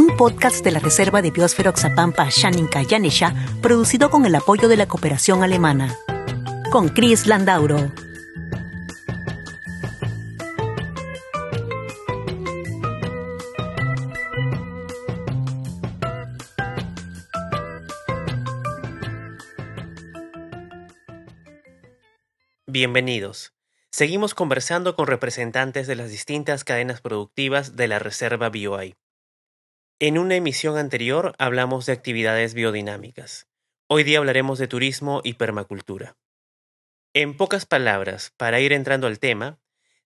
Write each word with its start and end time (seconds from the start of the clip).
un 0.00 0.16
podcast 0.16 0.64
de 0.64 0.70
la 0.70 0.78
Reserva 0.78 1.20
de 1.20 1.30
Biosfera 1.30 1.68
Oxapampa 1.68 2.28
Shaninka 2.30 2.82
Yanesha, 2.82 3.34
producido 3.60 4.08
con 4.08 4.24
el 4.24 4.34
apoyo 4.34 4.66
de 4.66 4.78
la 4.78 4.88
cooperación 4.88 5.42
alemana. 5.42 5.94
Con 6.72 6.88
Chris 6.88 7.26
Landauro. 7.26 7.92
Bienvenidos. 22.66 23.52
Seguimos 23.90 24.32
conversando 24.32 24.96
con 24.96 25.08
representantes 25.08 25.86
de 25.86 25.96
las 25.96 26.08
distintas 26.08 26.64
cadenas 26.64 27.02
productivas 27.02 27.76
de 27.76 27.88
la 27.88 27.98
Reserva 27.98 28.48
BioI. 28.48 28.94
En 30.02 30.16
una 30.16 30.34
emisión 30.34 30.78
anterior 30.78 31.34
hablamos 31.36 31.84
de 31.84 31.92
actividades 31.92 32.54
biodinámicas. 32.54 33.48
Hoy 33.86 34.02
día 34.02 34.16
hablaremos 34.16 34.58
de 34.58 34.66
turismo 34.66 35.20
y 35.24 35.34
permacultura. 35.34 36.16
En 37.12 37.36
pocas 37.36 37.66
palabras, 37.66 38.32
para 38.38 38.60
ir 38.60 38.72
entrando 38.72 39.08
al 39.08 39.18
tema, 39.18 39.58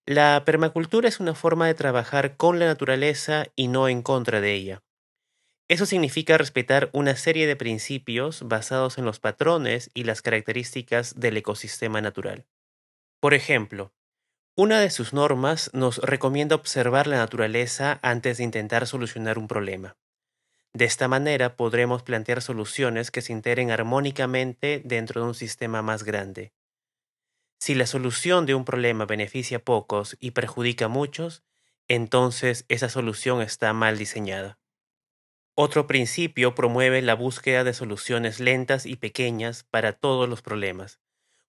la 0.05 0.43
permacultura 0.45 1.07
es 1.07 1.21
una 1.21 1.33
forma 1.33 1.67
de 1.67 1.75
trabajar 1.75 2.35
con 2.35 2.59
la 2.59 2.65
naturaleza 2.65 3.45
y 3.55 3.69
no 3.69 3.87
en 3.87 4.01
contra 4.01 4.41
de 4.41 4.51
ella. 4.51 4.83
Eso 5.69 5.85
significa 5.85 6.37
respetar 6.37 6.89
una 6.91 7.15
serie 7.15 7.47
de 7.47 7.55
principios 7.55 8.45
basados 8.49 8.97
en 8.97 9.05
los 9.05 9.21
patrones 9.21 9.91
y 9.93 10.03
las 10.03 10.21
características 10.21 11.17
del 11.17 11.37
ecosistema 11.37 12.01
natural. 12.01 12.45
Por 13.21 13.33
ejemplo, 13.33 13.93
una 14.57 14.79
de 14.79 14.89
sus 14.89 15.11
normas 15.11 15.69
nos 15.73 15.97
recomienda 15.97 16.55
observar 16.55 17.07
la 17.07 17.17
naturaleza 17.17 17.99
antes 18.01 18.37
de 18.37 18.45
intentar 18.45 18.87
solucionar 18.87 19.37
un 19.37 19.49
problema. 19.49 19.97
De 20.73 20.85
esta 20.85 21.09
manera 21.09 21.57
podremos 21.57 22.03
plantear 22.03 22.41
soluciones 22.41 23.11
que 23.11 23.21
se 23.21 23.33
integren 23.33 23.69
armónicamente 23.69 24.81
dentro 24.85 25.21
de 25.21 25.27
un 25.27 25.35
sistema 25.35 25.81
más 25.81 26.03
grande. 26.03 26.53
Si 27.59 27.75
la 27.75 27.85
solución 27.85 28.45
de 28.45 28.55
un 28.55 28.63
problema 28.63 29.05
beneficia 29.05 29.57
a 29.57 29.61
pocos 29.61 30.15
y 30.21 30.31
perjudica 30.31 30.85
a 30.85 30.89
muchos, 30.89 31.43
entonces 31.89 32.63
esa 32.69 32.87
solución 32.87 33.41
está 33.41 33.73
mal 33.73 33.97
diseñada. 33.97 34.57
Otro 35.53 35.85
principio 35.85 36.55
promueve 36.55 37.01
la 37.01 37.15
búsqueda 37.15 37.65
de 37.65 37.73
soluciones 37.73 38.39
lentas 38.39 38.85
y 38.85 38.95
pequeñas 38.95 39.63
para 39.63 39.93
todos 39.93 40.29
los 40.29 40.41
problemas, 40.41 40.99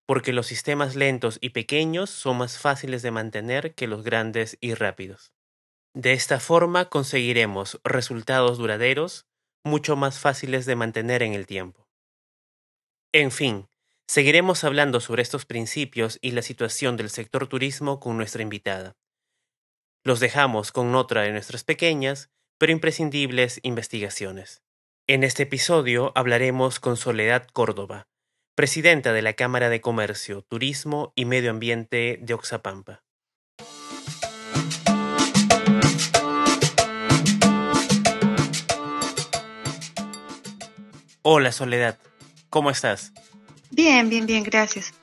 porque 0.07 0.33
los 0.33 0.47
sistemas 0.47 0.95
lentos 0.95 1.39
y 1.41 1.51
pequeños 1.51 2.11
son 2.11 2.39
más 2.39 2.59
fáciles 2.59 3.03
de 3.03 3.11
mantener 3.11 3.75
que 3.75 3.89
los 3.89 4.05
grandes 4.05 4.57
y 4.61 4.75
rápidos. 4.75 5.33
De 5.95 6.13
esta 6.13 6.39
forma 6.41 6.89
conseguiremos 6.89 7.81
resultados 7.83 8.59
duraderos, 8.59 9.27
mucho 9.65 9.97
más 9.97 10.21
fáciles 10.21 10.65
de 10.65 10.77
mantener 10.77 11.23
en 11.23 11.33
el 11.33 11.47
tiempo. 11.47 11.89
En 13.13 13.31
fin, 13.31 13.67
seguiremos 14.07 14.63
hablando 14.63 15.01
sobre 15.01 15.23
estos 15.23 15.45
principios 15.45 16.19
y 16.21 16.31
la 16.33 16.43
situación 16.43 16.97
del 16.97 17.11
sector 17.11 17.49
turismo 17.49 17.99
con 17.99 18.17
nuestra 18.17 18.43
invitada. 18.43 18.95
Los 20.05 20.21
dejamos 20.21 20.71
con 20.71 20.95
otra 20.95 21.23
de 21.23 21.33
nuestras 21.33 21.65
pequeñas, 21.65 22.31
pero 22.59 22.73
imprescindibles 22.73 23.59
investigaciones. 23.65 24.63
En 25.09 25.25
este 25.25 25.45
episodio 25.45 26.13
hablaremos 26.15 26.79
con 26.79 26.97
Soledad 26.97 27.47
Córdoba, 27.53 28.07
presidenta 28.57 29.13
de 29.13 29.21
la 29.21 29.35
Cámara 29.35 29.69
de 29.69 29.83
Comercio, 29.83 30.41
Turismo 30.41 31.13
y 31.15 31.27
Medio 31.27 31.51
Ambiente 31.51 32.19
de 32.23 32.33
Oxapampa. 32.33 33.03
Hola 41.21 41.53
Soledad, 41.53 41.99
¿cómo 42.49 42.71
estás? 42.71 43.13
Bien, 43.71 44.09
bien, 44.09 44.25
bien, 44.25 44.43
gracias. 44.43 44.95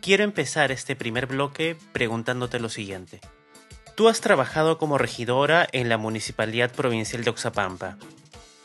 Quiero 0.00 0.24
empezar 0.24 0.72
este 0.72 0.96
primer 0.96 1.26
bloque 1.26 1.76
preguntándote 1.92 2.58
lo 2.58 2.70
siguiente. 2.70 3.20
Tú 3.96 4.08
has 4.08 4.22
trabajado 4.22 4.78
como 4.78 4.96
regidora 4.96 5.68
en 5.72 5.90
la 5.90 5.98
Municipalidad 5.98 6.72
Provincial 6.72 7.22
de 7.22 7.28
Oxapampa 7.28 7.98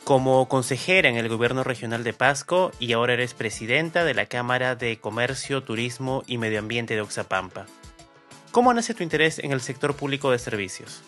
como 0.04 0.46
consejera 0.48 1.08
en 1.08 1.16
el 1.16 1.28
gobierno 1.28 1.64
regional 1.64 2.04
de 2.04 2.12
Pasco 2.12 2.70
y 2.78 2.92
ahora 2.92 3.14
eres 3.14 3.34
presidenta 3.34 4.04
de 4.04 4.14
la 4.14 4.26
Cámara 4.26 4.76
de 4.76 5.00
Comercio, 5.00 5.62
Turismo 5.62 6.22
y 6.26 6.38
Medio 6.38 6.58
Ambiente 6.58 6.94
de 6.94 7.00
Oxapampa. 7.00 7.66
¿Cómo 8.52 8.72
nace 8.72 8.94
tu 8.94 9.02
interés 9.02 9.38
en 9.38 9.50
el 9.50 9.60
sector 9.60 9.96
público 9.96 10.30
de 10.30 10.38
servicios? 10.38 11.02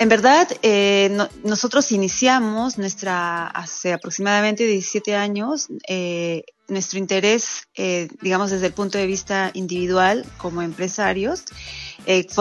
En 0.00 0.08
verdad, 0.08 0.48
eh, 0.62 1.14
nosotros 1.44 1.92
iniciamos 1.92 2.78
nuestra, 2.78 3.46
hace 3.46 3.92
aproximadamente 3.92 4.64
17 4.64 5.14
años, 5.14 5.68
eh, 5.86 6.44
nuestro 6.68 6.98
interés, 6.98 7.68
eh, 7.74 8.08
digamos, 8.22 8.50
desde 8.50 8.68
el 8.68 8.72
punto 8.72 8.96
de 8.96 9.06
vista 9.06 9.50
individual 9.52 10.24
como 10.38 10.62
empresarios, 10.62 11.44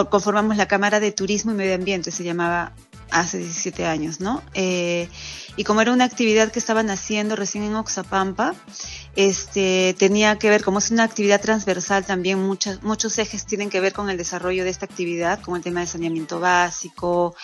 conformamos 0.10 0.56
la 0.56 0.70
Cámara 0.70 1.02
de 1.02 1.12
Turismo 1.12 1.52
y 1.52 1.56
Medio 1.56 1.76
Ambiente, 1.76 2.12
se 2.12 2.24
llamaba 2.24 2.72
hace 3.12 3.38
17 3.38 3.86
años, 3.86 4.20
¿no? 4.20 4.42
Eh, 4.54 5.08
y 5.56 5.64
como 5.64 5.82
era 5.82 5.92
una 5.92 6.06
actividad 6.06 6.52
que 6.52 6.60
estaban 6.60 6.90
haciendo 6.90 7.36
recién 7.36 7.64
en 7.64 7.76
Oxapampa, 7.76 8.56
este, 9.16 9.96
tenía 9.98 10.38
que 10.38 10.50
ver, 10.50 10.64
como 10.64 10.80
es 10.80 10.92
una 10.92 11.04
actividad 11.04 11.42
transversal 11.42 12.06
también, 12.06 12.40
muchos, 12.40 12.82
muchos 12.84 13.18
ejes 13.18 13.46
tienen 13.46 13.70
que 13.70 13.80
ver 13.80 13.94
con 13.94 14.10
el 14.10 14.18
desarrollo 14.18 14.64
de 14.64 14.70
esta 14.70 14.86
actividad, 14.86 15.42
como 15.42 15.58
el 15.58 15.64
tema 15.64 15.82
de 15.82 15.88
saneamiento 15.88 16.40
básico, 16.40 17.36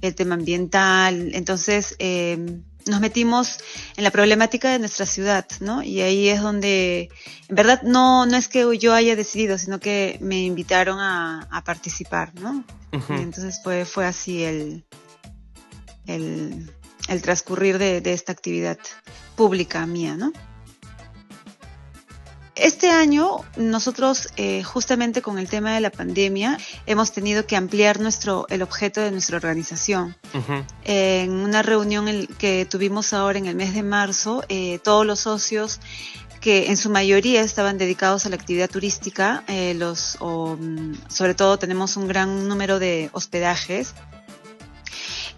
el 0.00 0.14
tema 0.14 0.34
ambiental. 0.34 1.30
Entonces, 1.34 1.96
eh, 1.98 2.60
nos 2.86 3.00
metimos 3.00 3.58
en 3.96 4.04
la 4.04 4.10
problemática 4.10 4.70
de 4.70 4.78
nuestra 4.78 5.06
ciudad, 5.06 5.46
¿no? 5.60 5.82
Y 5.82 6.00
ahí 6.02 6.28
es 6.28 6.42
donde, 6.42 7.08
en 7.48 7.56
verdad, 7.56 7.82
no, 7.82 8.26
no 8.26 8.36
es 8.36 8.48
que 8.48 8.78
yo 8.78 8.92
haya 8.94 9.16
decidido, 9.16 9.56
sino 9.58 9.80
que 9.80 10.18
me 10.20 10.42
invitaron 10.42 11.00
a, 11.00 11.48
participar, 11.64 12.34
¿no? 12.34 12.62
entonces 13.08 13.60
fue, 13.64 13.84
fue 13.86 14.06
así 14.06 14.44
el, 14.44 14.84
el, 16.06 16.70
transcurrir 17.22 17.78
de, 17.78 18.02
esta 18.12 18.32
actividad 18.32 18.78
pública 19.36 19.86
mía, 19.86 20.16
¿no? 20.16 20.32
Este 22.56 22.88
año 22.88 23.38
nosotros 23.56 24.28
eh, 24.36 24.62
justamente 24.62 25.22
con 25.22 25.38
el 25.38 25.48
tema 25.48 25.74
de 25.74 25.80
la 25.80 25.90
pandemia 25.90 26.56
hemos 26.86 27.10
tenido 27.10 27.46
que 27.48 27.56
ampliar 27.56 27.98
nuestro 27.98 28.46
el 28.48 28.62
objeto 28.62 29.00
de 29.00 29.10
nuestra 29.10 29.36
organización. 29.36 30.16
en 30.84 31.32
una 31.32 31.62
reunión 31.62 32.28
que 32.38 32.64
tuvimos 32.64 33.12
ahora 33.12 33.38
en 33.38 33.46
el 33.46 33.56
mes 33.56 33.74
de 33.74 33.82
marzo, 33.82 34.44
eh, 34.48 34.78
todos 34.84 35.04
los 35.04 35.18
socios 35.20 35.80
que 36.44 36.66
en 36.68 36.76
su 36.76 36.90
mayoría 36.90 37.40
estaban 37.40 37.78
dedicados 37.78 38.26
a 38.26 38.28
la 38.28 38.36
actividad 38.36 38.68
turística, 38.68 39.42
eh, 39.48 39.72
los, 39.72 40.18
mm, 40.20 40.92
sobre 41.08 41.34
todo 41.34 41.58
tenemos 41.58 41.96
un 41.96 42.06
gran 42.06 42.46
número 42.48 42.78
de 42.78 43.08
hospedajes 43.12 43.94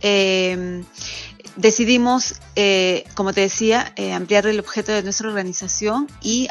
eh, 0.09 0.85
decidimos, 1.57 2.37
eh, 2.55 3.05
como 3.15 3.33
te 3.33 3.41
decía, 3.41 3.93
eh, 3.97 4.13
ampliar 4.13 4.47
el 4.47 4.61
objeto 4.61 4.93
de 4.93 5.03
nuestra 5.03 5.29
organización 5.29 6.07
y, 6.23 6.49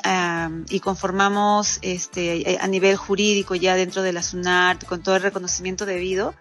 y 0.69 0.80
conformamos 0.80 1.80
este, 1.81 2.57
a 2.59 2.68
nivel 2.68 2.95
jurídico 2.97 3.56
ya 3.56 3.75
dentro 3.75 4.01
de 4.01 4.13
la 4.13 4.24
SUNART 4.24 4.85
con 4.85 5.01
todo 5.01 5.15
el 5.15 5.21
reconocimiento 5.21 5.85
debido. 5.85 6.33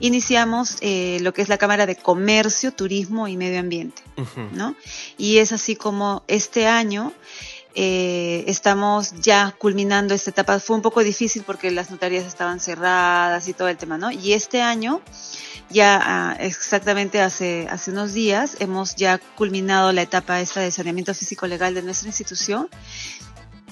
Iniciamos 0.00 0.76
eh, 0.80 1.18
lo 1.22 1.32
que 1.32 1.42
es 1.42 1.48
la 1.48 1.58
Cámara 1.58 1.86
de 1.86 1.96
Comercio, 1.96 2.72
Turismo 2.72 3.28
y 3.28 3.36
Medio 3.36 3.60
Ambiente, 3.60 4.02
¿no? 4.52 4.74
Y 5.16 5.38
es 5.38 5.52
así 5.52 5.76
como 5.76 6.24
este 6.26 6.66
año 6.66 7.12
eh, 7.76 8.44
estamos 8.46 9.20
ya 9.20 9.54
culminando 9.58 10.14
esta 10.14 10.30
etapa. 10.30 10.60
Fue 10.60 10.76
un 10.76 10.82
poco 10.82 11.02
difícil 11.02 11.42
porque 11.44 11.70
las 11.70 11.90
notarías 11.90 12.24
estaban 12.24 12.60
cerradas 12.60 13.48
y 13.48 13.52
todo 13.52 13.68
el 13.68 13.76
tema, 13.76 13.96
¿no? 13.98 14.10
Y 14.10 14.32
este 14.32 14.62
año 14.62 15.00
ya 15.70 16.00
ah, 16.02 16.36
exactamente 16.38 17.20
hace, 17.20 17.66
hace 17.70 17.90
unos 17.90 18.12
días 18.12 18.56
hemos 18.60 18.94
ya 18.96 19.18
culminado 19.36 19.92
la 19.92 20.02
etapa 20.02 20.40
esta 20.40 20.60
de 20.60 20.70
saneamiento 20.70 21.14
físico 21.14 21.46
legal 21.46 21.74
de 21.74 21.82
nuestra 21.82 22.08
institución 22.08 22.68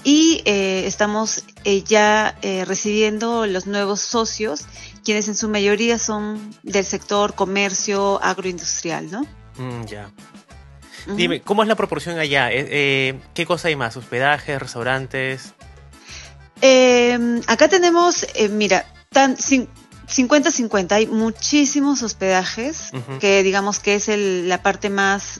y 0.03 0.41
eh, 0.45 0.83
estamos 0.85 1.45
eh, 1.63 1.83
ya 1.83 2.37
eh, 2.41 2.65
recibiendo 2.65 3.45
los 3.47 3.67
nuevos 3.67 4.01
socios, 4.01 4.65
quienes 5.05 5.29
en 5.29 5.35
su 5.35 5.47
mayoría 5.47 5.97
son 5.97 6.53
del 6.61 6.83
sector 6.83 7.35
comercio 7.35 8.21
agroindustrial, 8.21 9.09
¿no? 9.09 9.25
Mm, 9.57 9.85
ya. 9.85 10.11
Dime, 11.07 11.41
¿cómo 11.41 11.63
es 11.63 11.67
la 11.67 11.75
proporción 11.75 12.17
allá? 12.17 12.51
Eh, 12.51 12.67
eh, 12.69 13.19
¿Qué 13.33 13.45
cosa 13.45 13.67
hay 13.67 13.75
más? 13.75 13.97
¿Hospedajes, 13.97 14.59
restaurantes? 14.59 15.53
Eh, 16.61 17.41
acá 17.47 17.67
tenemos, 17.67 18.25
mira, 18.51 18.85
tan, 19.09 19.35
50-50, 20.15 20.91
hay 20.91 21.07
muchísimos 21.07 22.03
hospedajes, 22.03 22.91
que 23.19 23.43
digamos 23.43 23.79
que 23.79 23.95
es 23.95 24.07
la 24.07 24.61
parte 24.61 24.89
más 24.89 25.39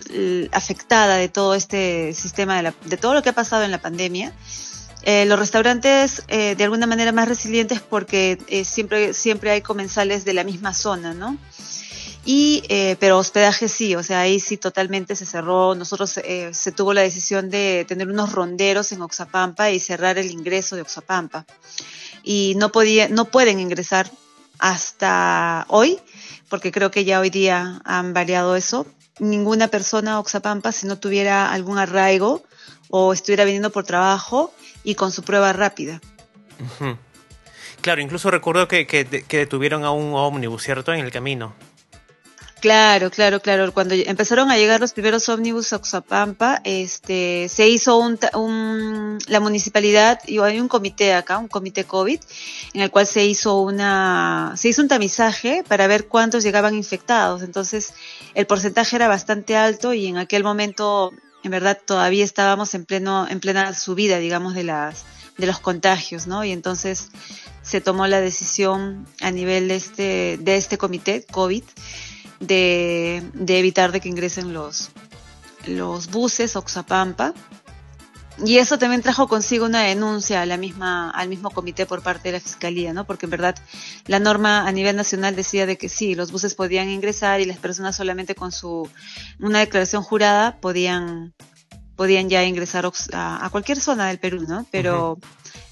afectada 0.51 1.17
de 1.17 1.29
todo 1.29 1.55
este 1.55 2.13
sistema, 2.13 2.61
de, 2.61 2.73
de, 2.85 2.97
todo 2.97 3.13
lo 3.13 3.21
que 3.21 3.29
ha 3.29 3.33
pasado 3.33 3.63
en 3.63 3.71
la 3.71 3.81
pandemia. 3.81 4.33
los 5.05 5.39
restaurantes, 5.39 6.23
de 6.27 6.63
alguna 6.63 6.87
manera, 6.87 7.11
más 7.11 7.27
resilientes 7.27 7.81
porque 7.81 8.39
siempre, 8.65 9.13
siempre 9.13 9.51
hay 9.51 9.61
comensales 9.61 10.25
de 10.25 10.33
la 10.33 10.43
misma 10.43 10.73
zona, 10.73 11.13
¿no? 11.13 11.37
Y, 12.25 12.63
eh, 12.69 12.95
pero 12.99 13.17
hospedaje 13.17 13.67
sí, 13.67 13.95
o 13.95 14.03
sea, 14.03 14.21
ahí 14.21 14.39
sí 14.39 14.55
totalmente 14.57 15.15
se 15.15 15.25
cerró. 15.25 15.75
Nosotros 15.75 16.17
eh, 16.17 16.53
se 16.53 16.71
tuvo 16.71 16.93
la 16.93 17.01
decisión 17.01 17.49
de 17.49 17.85
tener 17.87 18.09
unos 18.09 18.31
ronderos 18.31 18.91
en 18.93 19.01
Oxapampa 19.01 19.71
y 19.71 19.79
cerrar 19.79 20.17
el 20.17 20.31
ingreso 20.31 20.75
de 20.75 20.83
Oxapampa. 20.83 21.45
Y 22.23 22.53
no 22.55 22.71
podía, 22.71 23.09
no 23.09 23.25
pueden 23.25 23.59
ingresar 23.59 24.09
hasta 24.59 25.65
hoy, 25.69 26.00
porque 26.50 26.71
creo 26.71 26.91
que 26.91 27.05
ya 27.05 27.19
hoy 27.19 27.29
día 27.29 27.81
han 27.83 28.13
variado 28.13 28.55
eso. 28.55 28.85
Ninguna 29.19 29.67
persona 29.67 30.19
Oxapampa, 30.19 30.71
si 30.71 30.88
no 30.88 30.97
tuviera 30.97 31.51
algún 31.51 31.77
arraigo 31.77 32.44
o 32.89 33.13
estuviera 33.13 33.45
viniendo 33.45 33.71
por 33.71 33.83
trabajo 33.85 34.53
y 34.83 34.95
con 34.95 35.11
su 35.11 35.23
prueba 35.23 35.53
rápida. 35.53 36.01
Claro, 37.81 38.01
incluso 38.01 38.31
recuerdo 38.31 38.67
que, 38.67 38.88
que, 38.88 39.05
que 39.05 39.38
detuvieron 39.38 39.83
a 39.83 39.91
un 39.91 40.13
ómnibus, 40.13 40.63
¿cierto? 40.63 40.94
En 40.94 41.03
el 41.03 41.11
camino. 41.11 41.53
Claro, 42.63 43.12
claro, 43.12 43.42
claro. 43.42 43.74
Cuando 43.74 43.94
empezaron 43.94 44.50
a 44.50 44.56
llegar 44.56 44.80
los 44.80 44.94
primeros 44.94 45.27
ómnibus 45.27 45.74
a 45.74 45.75
Oxapampa, 45.75 46.62
este, 46.63 47.50
se 47.50 47.68
hizo 47.68 47.98
un, 47.98 49.19
la 49.27 49.42
municipalidad, 49.42 50.21
y 50.25 50.39
hay 50.39 50.62
un 50.62 50.69
comité 50.69 51.13
acá, 51.13 51.39
un 51.39 51.50
comité 51.50 51.83
COVID, 51.83 52.21
en 52.74 52.80
el 52.80 52.89
cual 52.89 53.06
se 53.06 53.25
hizo 53.25 53.60
una, 53.60 54.54
se 54.56 54.69
hizo 54.69 54.81
un 54.81 54.88
tamizaje 54.88 55.65
para 55.68 55.88
ver 55.88 56.07
cuántos 56.07 56.42
llegaban 56.42 56.74
infectados. 56.74 57.42
Entonces, 57.42 57.95
el 58.33 58.48
porcentaje 58.48 58.95
era 58.95 59.09
bastante 59.09 59.57
alto 59.57 59.94
y 59.94 60.07
en 60.07 60.18
aquel 60.18 60.45
momento, 60.45 61.12
en 61.44 61.51
verdad, 61.51 61.77
todavía 61.86 62.24
estábamos 62.24 62.74
en 62.75 62.86
pleno, 62.86 63.27
en 63.30 63.42
plena 63.42 63.74
subida, 63.74 64.19
digamos, 64.19 64.56
de 64.56 64.63
las, 64.63 65.04
de 65.38 65.48
los 65.48 65.59
contagios, 65.59 66.27
¿no? 66.27 66.45
Y 66.45 66.54
entonces 66.54 67.09
se 67.62 67.81
tomó 67.81 68.07
la 68.07 68.21
decisión 68.21 69.06
a 69.19 69.31
nivel 69.31 69.68
de 69.68 69.75
este, 69.75 70.38
de 70.39 70.56
este 70.56 70.77
comité 70.77 71.25
COVID 71.30 71.63
de, 72.48 73.24
evitar 73.48 73.92
de 73.92 74.01
que 74.01 74.10
ingresen 74.10 74.54
los, 74.54 74.90
los 75.66 76.10
buses 76.10 76.56
Oxapampa. 76.56 77.34
Y 78.44 78.57
eso 78.57 78.80
también 78.80 79.04
trajo 79.04 79.28
consigo 79.28 79.66
una 79.66 79.84
denuncia 79.84 80.42
a 80.42 80.45
la 80.48 80.57
misma, 80.57 81.12
al 81.12 81.30
mismo 81.30 81.51
comité 81.51 81.86
por 81.86 82.01
parte 82.01 82.30
de 82.30 82.34
la 82.34 82.40
fiscalía, 82.40 82.92
¿no? 82.92 83.06
Porque 83.06 83.28
en 83.28 83.30
verdad 83.30 83.56
la 84.07 84.18
norma 84.18 84.68
a 84.68 84.72
nivel 84.72 84.95
nacional 84.95 85.36
decía 85.36 85.68
de 85.68 85.78
que 85.78 85.88
sí, 85.88 86.16
los 86.16 86.31
buses 86.31 86.56
podían 86.56 86.90
ingresar 86.90 87.42
y 87.42 87.45
las 87.45 87.60
personas 87.60 87.95
solamente 87.95 88.34
con 88.34 88.51
su 88.51 88.90
una 89.40 89.60
declaración 89.60 90.01
jurada 90.01 90.57
podían 90.60 91.36
podían 91.95 92.30
ya 92.30 92.44
ingresar 92.44 92.90
a, 93.13 93.50
cualquier 93.51 93.80
zona 93.80 94.07
del 94.07 94.19
Perú, 94.19 94.45
¿no? 94.48 94.66
Pero 94.72 95.19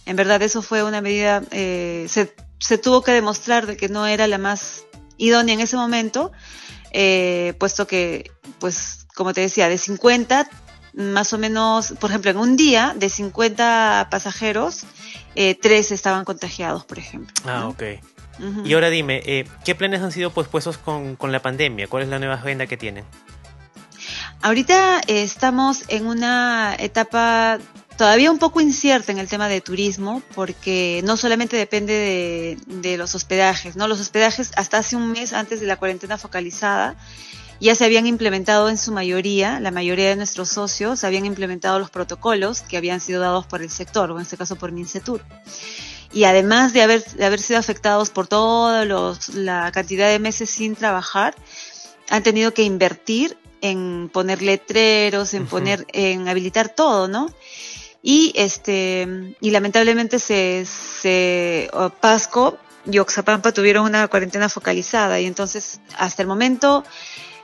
en 0.06 0.16
verdad 0.16 0.42
eso 0.42 0.62
fue 0.62 0.84
una 0.84 1.02
medida, 1.02 1.42
eh, 1.52 2.06
se, 2.10 2.34
se 2.60 2.78
tuvo 2.78 3.02
que 3.02 3.12
demostrar 3.12 3.66
de 3.66 3.78
que 3.78 3.90
no 3.90 4.06
era 4.06 4.28
la 4.28 4.38
más 4.38 4.86
idónea 5.22 5.54
en 5.54 5.62
ese 5.62 5.76
momento 5.78 6.32
eh, 6.92 7.54
puesto 7.58 7.88
que, 7.88 8.32
pues, 8.60 9.08
como 9.16 9.34
te 9.34 9.42
decía, 9.42 9.70
de 9.70 9.78
50, 9.78 10.50
más 10.94 11.32
o 11.32 11.38
menos, 11.38 11.94
por 12.00 12.10
ejemplo, 12.10 12.32
en 12.32 12.38
un 12.38 12.58
día, 12.58 12.94
de 12.98 13.10
50 13.10 14.10
pasajeros, 14.12 14.84
eh, 15.36 15.56
tres 15.56 15.92
estaban 15.92 16.26
contagiados, 16.26 16.84
por 16.86 17.00
ejemplo. 17.00 17.34
Ah, 17.46 17.68
ok. 17.68 17.84
Y 18.66 18.74
ahora 18.74 18.90
dime, 18.90 19.22
eh, 19.26 19.48
¿qué 19.64 19.76
planes 19.76 20.02
han 20.02 20.12
sido 20.12 20.32
pospuestos 20.32 20.78
con, 20.78 21.16
con 21.16 21.32
la 21.32 21.42
pandemia? 21.42 21.88
¿Cuál 21.88 22.04
es 22.04 22.10
la 22.10 22.18
nueva 22.18 22.36
agenda 22.36 22.66
que 22.66 22.76
tienen? 22.76 23.06
Ahorita 24.42 25.00
estamos 25.06 25.84
en 25.90 26.08
una 26.08 26.76
etapa 26.80 27.60
todavía 28.02 28.32
un 28.32 28.40
poco 28.40 28.62
incierta 28.62 29.12
en 29.12 29.20
el 29.20 29.28
tema 29.28 29.48
de 29.48 29.62
turismo, 29.62 30.24
porque 30.34 31.02
no 31.04 31.18
solamente 31.18 31.56
depende 31.56 32.58
de, 32.66 32.98
los 32.98 33.14
hospedajes, 33.14 33.76
¿no? 33.76 33.88
Los 33.88 34.00
hospedajes 34.00 34.50
hasta 34.56 34.80
hace 34.80 34.96
un 34.96 35.12
mes 35.12 35.34
antes 35.34 35.62
de 35.62 35.68
la 35.68 35.76
cuarentena 35.76 36.18
focalizada 36.18 36.96
ya 37.60 37.76
se 37.76 37.86
habían 37.86 38.08
implementado 38.08 38.70
en 38.70 38.80
su 38.80 38.92
mayoría, 38.92 39.60
la 39.60 39.70
mayoría 39.70 40.10
de 40.10 40.16
nuestros 40.16 40.50
socios 40.50 41.04
habían 41.04 41.28
implementado 41.28 41.78
los 41.78 41.92
protocolos 41.92 42.64
que 42.64 42.76
habían 42.76 43.02
sido 43.02 43.22
dados 43.22 43.46
por 43.46 43.62
el 43.62 43.70
sector, 43.70 44.10
o 44.10 44.16
en 44.16 44.24
este 44.24 44.36
caso 44.36 44.56
por 44.56 44.72
Mincetur. 44.72 45.22
Y 46.12 46.24
además 46.24 46.74
de 46.74 46.82
haber, 46.82 47.06
de 47.06 47.24
haber 47.24 47.40
sido 47.40 47.60
afectados 47.60 48.10
por 48.10 48.26
toda 48.26 48.84
la 49.36 49.72
cantidad 49.72 50.10
de 50.10 50.18
meses 50.18 50.50
sin 50.50 50.76
trabajar, 50.76 51.36
han 52.10 52.24
tenido 52.24 52.52
que 52.52 52.64
invertir 52.64 53.38
en 53.62 54.10
poner 54.12 54.42
letreros, 54.42 55.36
en 55.36 55.46
poner, 55.46 55.86
en 55.94 56.28
habilitar 56.28 56.70
todo, 56.70 57.08
¿no? 57.08 57.32
Y 58.04 58.34
este 58.36 59.36
y 59.40 59.52
lamentablemente 59.52 60.20
se, 60.20 60.66
se 60.66 61.70
Pasco 62.00 62.58
y 62.90 62.98
Oxapampa 62.98 63.52
tuvieron 63.52 63.86
una 63.86 64.08
cuarentena 64.08 64.50
focalizada. 64.50 65.20
Y 65.20 65.26
entonces 65.26 65.82
hasta 65.98 66.22
el 66.22 66.28
momento 66.28 66.84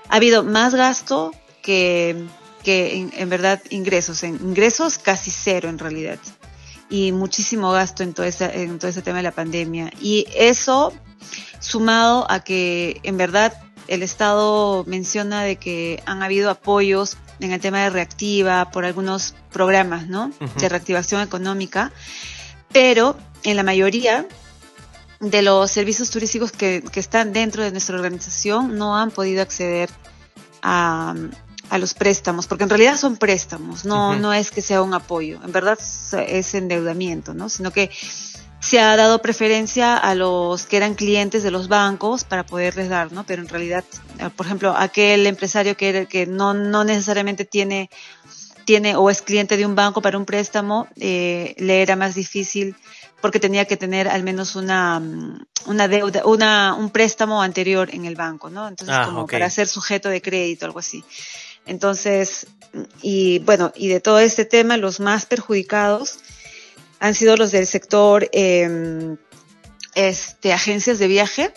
ha 0.10 0.16
habido 0.16 0.44
más 0.44 0.74
gasto 0.74 1.32
que, 1.62 2.26
que 2.64 3.10
en, 3.16 3.30
verdad 3.30 3.62
ingresos, 3.70 4.24
en 4.24 4.36
ingresos 4.36 4.98
casi 4.98 5.32
cero 5.32 5.70
en 5.70 5.80
realidad. 5.80 6.20
Y 6.90 7.12
muchísimo 7.12 7.72
gasto 7.72 8.04
en 8.04 8.14
todo 8.14 8.26
ese, 8.26 8.64
en 8.64 8.80
todo 8.80 8.90
ese 8.90 9.02
tema 9.02 9.18
de 9.18 9.24
la 9.24 9.32
pandemia. 9.32 9.92
Y 10.02 10.26
eso 10.36 10.94
sumado 11.60 12.26
a 12.32 12.40
que 12.40 13.00
en 13.04 13.18
verdad 13.18 13.54
el 13.88 14.04
Estado 14.04 14.84
menciona 14.86 15.44
de 15.44 15.58
que 15.58 16.02
han 16.06 16.24
habido 16.24 16.50
apoyos 16.50 17.18
en 17.40 17.52
el 17.52 17.60
tema 17.60 17.84
de 17.84 17.90
reactiva, 17.90 18.72
por 18.72 18.86
algunos 18.86 19.36
programas, 19.52 20.08
¿no? 20.08 20.32
De 20.58 20.70
reactivación 20.70 21.22
económica, 21.22 21.92
pero 22.72 23.18
en 23.44 23.56
la 23.56 23.64
mayoría 23.64 24.28
de 25.20 25.42
los 25.42 25.72
servicios 25.72 26.10
turísticos 26.10 26.52
que, 26.52 26.84
están 26.96 27.34
dentro 27.34 27.64
de 27.64 27.72
nuestra 27.72 27.96
organización 27.96 28.78
no 28.78 28.98
han 28.98 29.12
podido 29.12 29.42
acceder 29.42 29.90
a, 30.62 31.16
los 31.80 31.94
préstamos, 31.94 32.48
porque 32.48 32.64
en 32.64 32.70
realidad 32.70 32.98
son 32.98 33.18
préstamos, 33.18 33.84
no, 33.84 34.16
no 34.16 34.34
es 34.34 34.52
que 34.52 34.62
sea 34.62 34.82
un 34.82 34.94
apoyo, 34.94 35.40
en 35.44 35.52
verdad 35.52 35.78
es 36.28 36.54
endeudamiento, 36.54 37.34
¿no? 37.34 37.50
Sino 37.50 37.72
que 37.72 37.92
se 38.68 38.82
ha 38.82 38.98
dado 38.98 39.22
preferencia 39.22 39.96
a 39.96 40.14
los 40.14 40.66
que 40.66 40.76
eran 40.76 40.94
clientes 40.94 41.42
de 41.42 41.52
los 41.52 41.70
bancos 41.70 42.26
para 42.26 42.46
poderles 42.46 42.90
dar, 42.90 43.14
¿no? 43.14 43.26
Pero 43.26 43.42
en 43.42 43.48
realidad, 43.48 43.86
eh, 44.20 44.30
por 44.36 44.46
ejemplo, 44.46 44.76
aquel 44.76 45.26
empresario 45.26 45.78
que, 45.78 46.06
que 46.10 46.26
no, 46.26 46.54
no 46.54 46.84
necesariamente 46.84 47.46
tiene, 47.46 47.90
tiene 48.66 48.98
o 48.98 49.10
es 49.10 49.22
cliente 49.22 49.56
de 49.56 49.66
un 49.66 49.74
banco 49.74 50.02
para 50.02 50.18
un 50.18 50.26
préstamo, 50.26 50.86
eh, 50.98 51.56
le 51.58 51.82
era 51.82 51.96
más 51.96 52.14
difícil 52.14 52.76
porque 53.22 53.40
tenía 53.40 53.64
que 53.64 53.78
tener 53.78 54.10
al 54.10 54.24
menos 54.24 54.58
una, 54.58 55.00
mm, 55.00 55.46
una 55.68 55.88
deuda, 55.88 56.26
una, 56.26 56.76
un 56.78 56.90
préstamo 56.90 57.42
anterior 57.42 57.90
en 57.94 58.04
el 58.04 58.16
banco, 58.16 58.50
¿no? 58.50 58.68
Entonces, 58.68 58.98
ah, 59.00 59.06
como 59.06 59.28
para 59.28 59.50
ser 59.50 59.70
sujeto 59.70 60.10
de 60.10 60.22
crédito, 60.22 60.66
algo 60.66 60.80
así. 60.80 61.06
Entonces, 61.66 62.48
y 63.02 63.40
bueno, 63.40 63.72
y 63.78 63.88
de 63.88 64.02
todo 64.02 64.20
este 64.20 64.44
tema, 64.44 64.76
los 64.76 65.00
más 65.00 65.26
perjudicados 65.26 66.20
han 67.00 67.16
sido 67.16 67.38
los 67.38 67.52
del 67.52 67.68
sector 67.68 68.30
eh, 68.32 69.16
este, 69.96 70.54
agencias 70.54 71.00
de 71.00 71.08
viaje 71.08 71.54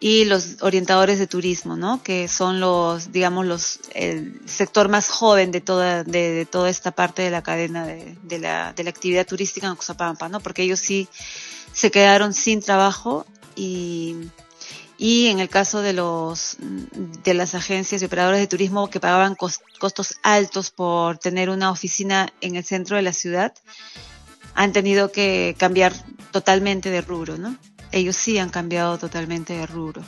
y 0.00 0.24
los 0.26 0.62
orientadores 0.62 1.18
de 1.18 1.26
turismo, 1.26 1.76
¿no? 1.76 2.02
Que 2.02 2.28
son 2.28 2.60
los, 2.60 3.10
digamos, 3.10 3.46
los, 3.46 3.80
el 3.94 4.40
sector 4.46 4.88
más 4.88 5.08
joven 5.08 5.50
de 5.50 5.60
toda, 5.60 6.04
de, 6.04 6.46
toda 6.46 6.70
esta 6.70 6.92
parte 6.92 7.22
de 7.22 7.30
la 7.30 7.42
cadena 7.42 7.86
de, 7.86 8.16
de, 8.22 8.38
la, 8.38 8.72
de 8.74 8.84
la 8.84 8.90
actividad 8.90 9.26
turística 9.26 9.66
en 9.66 9.72
Oxapampa, 9.72 10.28
¿no? 10.28 10.40
Porque 10.40 10.62
ellos 10.62 10.78
sí 10.78 11.08
se 11.72 11.90
quedaron 11.90 12.32
sin 12.32 12.60
trabajo 12.60 13.26
y, 13.56 14.16
y 14.98 15.28
en 15.28 15.40
el 15.40 15.48
caso 15.48 15.80
de 15.80 15.92
los 15.92 16.56
de 16.60 17.34
las 17.34 17.54
agencias 17.54 18.02
y 18.02 18.04
operadores 18.04 18.40
de 18.40 18.46
turismo 18.46 18.90
que 18.90 19.00
pagaban 19.00 19.36
costos 19.36 20.16
altos 20.22 20.70
por 20.70 21.18
tener 21.18 21.50
una 21.50 21.70
oficina 21.70 22.32
en 22.40 22.56
el 22.56 22.64
centro 22.64 22.96
de 22.96 23.02
la 23.02 23.12
ciudad, 23.12 23.54
han 24.58 24.72
tenido 24.72 25.12
que 25.12 25.54
cambiar 25.56 25.92
totalmente 26.32 26.90
de 26.90 27.00
rubro, 27.00 27.38
¿no? 27.38 27.56
Ellos 27.92 28.16
sí 28.16 28.38
han 28.38 28.50
cambiado 28.50 28.98
totalmente 28.98 29.52
de 29.52 29.66
rubro. 29.66 30.02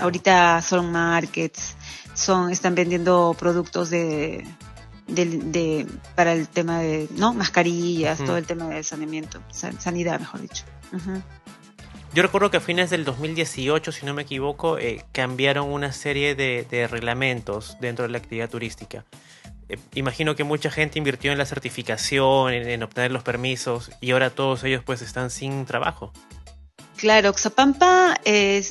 Ahorita 0.00 0.62
son 0.62 0.92
markets, 0.92 1.74
son, 2.14 2.52
están 2.52 2.76
vendiendo 2.76 3.34
productos 3.36 3.90
de, 3.90 4.46
de, 5.08 5.86
para 6.14 6.34
el 6.34 6.46
tema 6.46 6.78
de, 6.78 7.08
¿no? 7.16 7.34
Mascarillas, 7.34 8.18
todo 8.18 8.36
el 8.36 8.46
tema 8.46 8.68
de 8.68 8.84
saneamiento, 8.84 9.42
sanidad, 9.50 10.20
mejor 10.20 10.42
dicho. 10.42 10.64
Yo 12.14 12.22
recuerdo 12.22 12.52
que 12.52 12.58
a 12.58 12.60
fines 12.60 12.90
del 12.90 13.04
2018, 13.04 13.90
si 13.90 14.06
no 14.06 14.14
me 14.14 14.22
equivoco, 14.22 14.78
eh, 14.78 15.04
cambiaron 15.10 15.68
una 15.68 15.90
serie 15.90 16.36
de, 16.36 16.88
reglamentos 16.88 17.76
dentro 17.80 18.04
de 18.04 18.12
la 18.12 18.18
actividad 18.18 18.48
turística. 18.48 19.04
Eh, 19.68 19.78
imagino 19.94 20.36
que 20.36 20.44
mucha 20.44 20.70
gente 20.70 20.98
invirtió 20.98 21.32
en 21.32 21.38
la 21.38 21.46
certificación, 21.46 22.52
en, 22.52 22.82
obtener 22.82 23.10
los 23.10 23.22
permisos, 23.22 23.90
y 24.00 24.12
ahora 24.12 24.30
todos 24.30 24.64
ellos 24.64 24.82
pues 24.84 25.02
están 25.02 25.30
sin 25.30 25.66
trabajo. 25.66 26.12
Claro, 26.96 27.32
Xapampa 27.34 28.18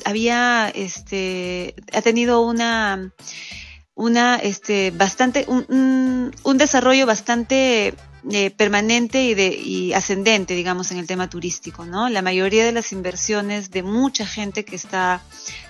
había, 0.04 0.68
este, 0.74 1.76
ha 1.92 2.02
tenido 2.02 2.40
una, 2.40 3.12
una, 3.94 4.36
este, 4.36 4.90
bastante, 4.90 5.44
un, 5.46 6.34
un 6.42 6.58
desarrollo 6.58 7.06
bastante 7.06 7.94
eh, 8.28 8.50
permanente 8.50 9.22
y, 9.22 9.34
de, 9.34 9.54
y 9.54 9.92
ascendente, 9.92 10.54
digamos, 10.54 10.90
en 10.90 10.98
el 10.98 11.06
tema 11.06 11.30
turístico, 11.30 11.84
¿no? 11.84 12.08
La 12.08 12.22
mayoría 12.22 12.64
de 12.64 12.72
las 12.72 12.90
inversiones 12.90 13.70
de 13.70 13.84
mucha 13.84 14.26
gente 14.26 14.64
que 14.64 14.74
está 14.74 15.22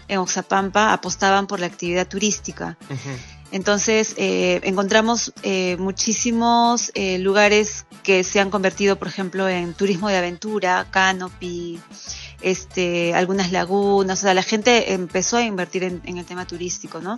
en 0.08 0.18
Oxapampa 0.18 0.94
apostaban 0.94 1.46
por 1.46 1.60
la 1.60 1.66
actividad 1.66 2.08
turística. 2.08 2.78
Entonces, 3.56 4.14
eh, 4.18 4.60
encontramos 4.64 5.32
eh, 5.42 5.76
muchísimos 5.78 6.92
lugares 7.18 7.86
que 8.02 8.22
se 8.22 8.38
han 8.38 8.50
convertido, 8.50 8.96
por 8.96 9.08
ejemplo, 9.08 9.48
en 9.48 9.72
turismo 9.72 10.10
de 10.10 10.18
aventura, 10.18 10.86
canopy, 10.90 11.80
este, 12.42 13.14
algunas 13.14 13.52
lagunas, 13.52 14.18
o 14.18 14.22
sea, 14.22 14.34
la 14.34 14.42
gente 14.42 14.92
empezó 14.92 15.38
a 15.38 15.42
invertir 15.42 15.84
en, 15.84 16.02
en 16.04 16.18
el 16.18 16.26
tema 16.26 16.46
turístico, 16.46 17.00
¿no? 17.00 17.16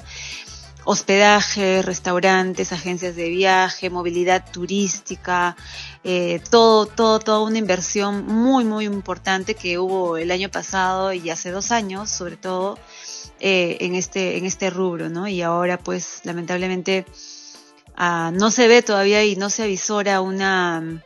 hospedaje, 0.91 1.83
restaurantes, 1.83 2.73
agencias 2.73 3.15
de 3.15 3.29
viaje, 3.29 3.91
movilidad 3.91 4.51
turística, 4.51 5.55
eh, 6.03 6.41
todo, 6.51 6.87
todo, 6.87 7.19
toda 7.19 7.41
una 7.41 7.59
inversión 7.59 8.25
muy, 8.27 8.65
muy 8.65 8.87
importante 8.87 9.55
que 9.55 9.79
hubo 9.79 10.17
el 10.17 10.31
año 10.31 10.49
pasado 10.49 11.13
y 11.13 11.29
hace 11.29 11.51
dos 11.51 11.73
años, 11.73 12.09
sobre 12.09 12.39
todo, 12.39 12.79
eh, 13.41 13.79
en 13.81 13.95
este, 13.95 14.37
en 14.37 14.45
este 14.45 14.71
rubro, 14.71 15.09
¿no? 15.09 15.29
Y 15.29 15.43
ahora, 15.43 15.79
pues, 15.79 16.21
lamentablemente, 16.25 17.05
ah, 17.97 18.31
no 18.35 18.51
se 18.51 18.69
ve 18.69 18.83
todavía 18.83 19.25
y 19.25 19.37
no 19.37 19.51
se 19.51 19.65
avisora 19.65 20.21
una, 20.21 21.03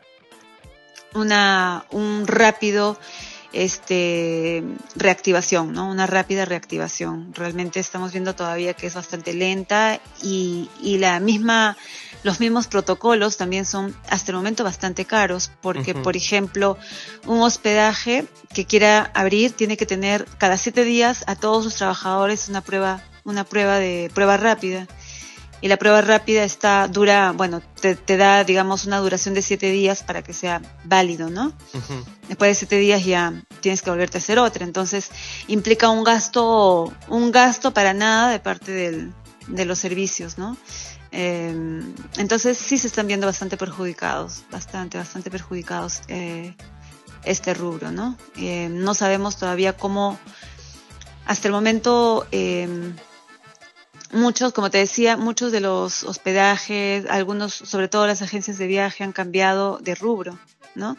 una, 1.15 1.85
un 1.91 2.27
rápido 2.27 2.99
este, 3.53 4.65
reactivación, 4.97 5.73
¿no? 5.73 5.91
Una 5.91 6.07
rápida 6.07 6.45
reactivación. 6.45 7.33
Realmente 7.35 7.81
estamos 7.81 8.13
viendo 8.13 8.35
todavía 8.35 8.75
que 8.75 8.87
es 8.87 8.95
bastante 8.95 9.35
lenta 9.35 10.01
y, 10.23 10.69
y 10.81 10.99
la 10.99 11.21
misma, 11.21 11.77
los 12.23 12.41
mismos 12.41 12.67
protocolos 12.67 13.37
también 13.37 13.65
son 13.65 13.95
hasta 14.09 14.33
el 14.33 14.37
momento 14.37 14.65
bastante 14.65 15.05
caros 15.05 15.51
porque, 15.61 15.95
por 15.95 16.17
ejemplo, 16.17 16.79
un 17.27 17.41
hospedaje 17.41 18.25
que 18.55 18.65
quiera 18.65 19.11
abrir 19.15 19.53
tiene 19.53 19.77
que 19.77 19.87
tener 19.87 20.27
cada 20.39 20.57
siete 20.57 20.85
días 20.85 21.25
a 21.27 21.37
todos 21.37 21.65
sus 21.65 21.75
trabajadores 21.75 22.49
una 22.49 22.61
prueba, 22.61 23.03
una 23.25 23.45
prueba 23.45 23.79
de 23.79 24.11
prueba 24.15 24.37
rápida 24.37 24.87
y 25.63 25.69
la 25.69 25.77
prueba 25.77 26.01
rápida 26.01 26.43
está 26.43 26.89
dura, 26.89 27.31
bueno, 27.31 27.63
te, 27.81 28.17
da, 28.17 28.43
digamos, 28.43 28.85
una 28.85 28.99
duración 28.99 29.33
de 29.33 29.43
siete 29.43 29.71
días 29.71 30.03
para 30.03 30.23
que 30.23 30.35
sea 30.35 30.61
válido, 30.85 31.31
¿no? 31.31 31.53
Después 32.29 32.51
de 32.51 32.55
siete 32.57 32.77
días 32.79 33.05
ya 33.05 33.33
tienes 33.61 33.81
que 33.81 33.91
volverte 33.91 34.19
a 34.19 34.21
hacer 34.21 34.41
otra, 34.41 34.65
entonces 34.65 35.11
implica 35.47 35.89
un 35.89 36.03
gasto, 36.03 36.93
un 37.09 37.31
gasto 37.31 37.73
para 37.73 37.95
nada 37.95 38.33
de 38.33 38.41
parte 38.41 38.73
del, 38.73 39.15
de 39.47 39.65
los 39.65 39.79
servicios, 39.79 40.37
¿no? 40.37 40.57
Em, 41.13 41.95
entonces 42.17 42.59
sí 42.59 42.77
se 42.77 42.89
están 42.89 43.07
viendo 43.07 43.29
bastante 43.29 43.57
perjudicados, 43.57 44.43
bastante, 44.51 44.99
bastante 44.99 45.31
perjudicados 45.31 46.01
eh, 46.09 46.57
este 47.23 47.55
rubro, 47.55 47.93
¿no? 47.93 48.17
Em, 48.37 48.79
no 48.79 48.95
sabemos 48.95 49.37
todavía 49.37 49.77
cómo, 49.77 50.19
hasta 51.25 51.47
el 51.47 51.53
momento, 51.53 52.27
eh, 52.33 52.67
muchos, 54.13 54.53
como 54.53 54.71
te 54.71 54.79
decía, 54.79 55.17
muchos 55.17 55.53
de 55.53 55.61
los 55.61 56.05
hospedajes, 56.05 57.07
algunos, 57.09 57.53
sobre 57.55 57.89
todo 57.89 58.07
las 58.07 58.23
agencias 58.23 58.59
de 58.59 58.67
viaje, 58.67 59.05
han 59.05 59.13
cambiado 59.13 59.79
de 59.79 59.95
rubro, 59.95 60.39
¿no? 60.75 60.97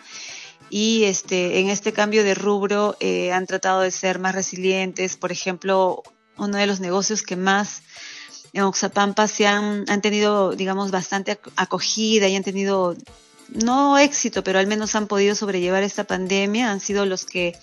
Y 0.70 1.03
este, 1.03 1.60
en 1.60 1.70
este 1.70 1.93
cambio 1.93 2.24
de 2.24 2.34
rubro 2.34 2.98
eh, 3.00 3.32
han 3.32 3.46
tratado 3.46 3.82
de 3.82 3.91
ser 3.91 4.17
más 4.20 4.34
resilientes. 4.34 5.17
Por 5.17 5.32
ejemplo, 5.32 6.01
uno 6.38 6.58
de 6.58 6.65
los 6.65 6.79
negocios 6.79 7.22
que 7.22 7.36
más 7.36 7.84
en 8.53 8.63
Oxapampa 8.63 9.27
se 9.27 9.46
han, 9.46 9.86
han 9.88 10.01
tenido, 10.01 10.55
digamos, 10.55 10.89
bastante 10.89 11.39
acogida 11.55 12.27
y 12.27 12.36
han 12.36 12.43
tenido, 12.43 12.96
no 13.50 13.98
éxito, 13.98 14.43
pero 14.43 14.60
al 14.60 14.67
menos 14.67 14.96
han 14.96 15.08
podido 15.08 15.36
sobrellevar 15.36 15.84
esta 15.84 16.05
pandemia, 16.05 16.72
han 16.72 16.79
sido 16.79 17.05
los 17.05 17.25
que 17.25 17.58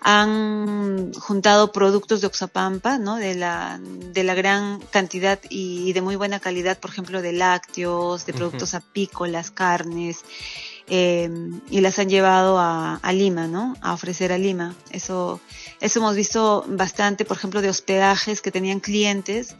han 0.00 1.12
juntado 1.14 1.72
productos 1.72 2.20
de 2.20 2.26
Oxapampa, 2.26 2.98
¿no? 2.98 3.16
De 3.16 3.34
la, 3.34 3.80
de 3.80 4.24
la 4.24 4.34
gran 4.34 4.80
cantidad 4.90 5.38
y 5.48 5.92
de 5.92 6.02
muy 6.02 6.16
buena 6.16 6.40
calidad, 6.40 6.78
por 6.78 6.90
ejemplo, 6.90 7.22
de 7.22 7.32
lácteos, 7.32 8.26
de 8.26 8.32
productos 8.32 8.74
apícolas, 8.74 9.50
carnes, 9.50 10.24
eh, 10.88 11.28
y 11.70 11.80
las 11.80 11.98
han 11.98 12.08
llevado 12.08 12.58
a, 12.58 12.96
a, 12.96 13.12
Lima, 13.12 13.48
¿no? 13.48 13.74
A 13.80 13.92
ofrecer 13.94 14.32
a 14.32 14.38
Lima. 14.38 14.74
Eso, 14.90 15.40
eso 15.80 15.98
hemos 15.98 16.14
visto 16.14 16.64
bastante, 16.68 17.24
por 17.24 17.36
ejemplo, 17.36 17.60
de 17.60 17.68
hospedajes 17.68 18.40
que 18.40 18.52
tenían 18.52 18.80
clientes 18.80 19.56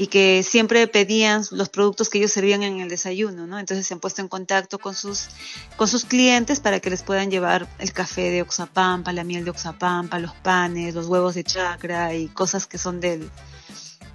y 0.00 0.06
que 0.06 0.42
siempre 0.42 0.86
pedían 0.86 1.44
los 1.50 1.68
productos 1.68 2.08
que 2.08 2.16
ellos 2.16 2.32
servían 2.32 2.62
en 2.62 2.80
el 2.80 2.88
desayuno, 2.88 3.46
¿no? 3.46 3.58
Entonces 3.58 3.86
se 3.86 3.92
han 3.92 4.00
puesto 4.00 4.22
en 4.22 4.28
contacto 4.28 4.78
con 4.78 4.94
sus, 4.94 5.28
con 5.76 5.88
sus 5.88 6.06
clientes 6.06 6.58
para 6.58 6.80
que 6.80 6.88
les 6.88 7.02
puedan 7.02 7.30
llevar 7.30 7.68
el 7.78 7.92
café 7.92 8.30
de 8.30 8.40
Oxapampa, 8.40 9.12
la 9.12 9.24
miel 9.24 9.44
de 9.44 9.50
Oxapampa, 9.50 10.18
los 10.18 10.32
panes, 10.36 10.94
los 10.94 11.06
huevos 11.06 11.34
de 11.34 11.44
chacra 11.44 12.14
y 12.14 12.28
cosas 12.28 12.66
que 12.66 12.78
son 12.78 12.98
del, 12.98 13.30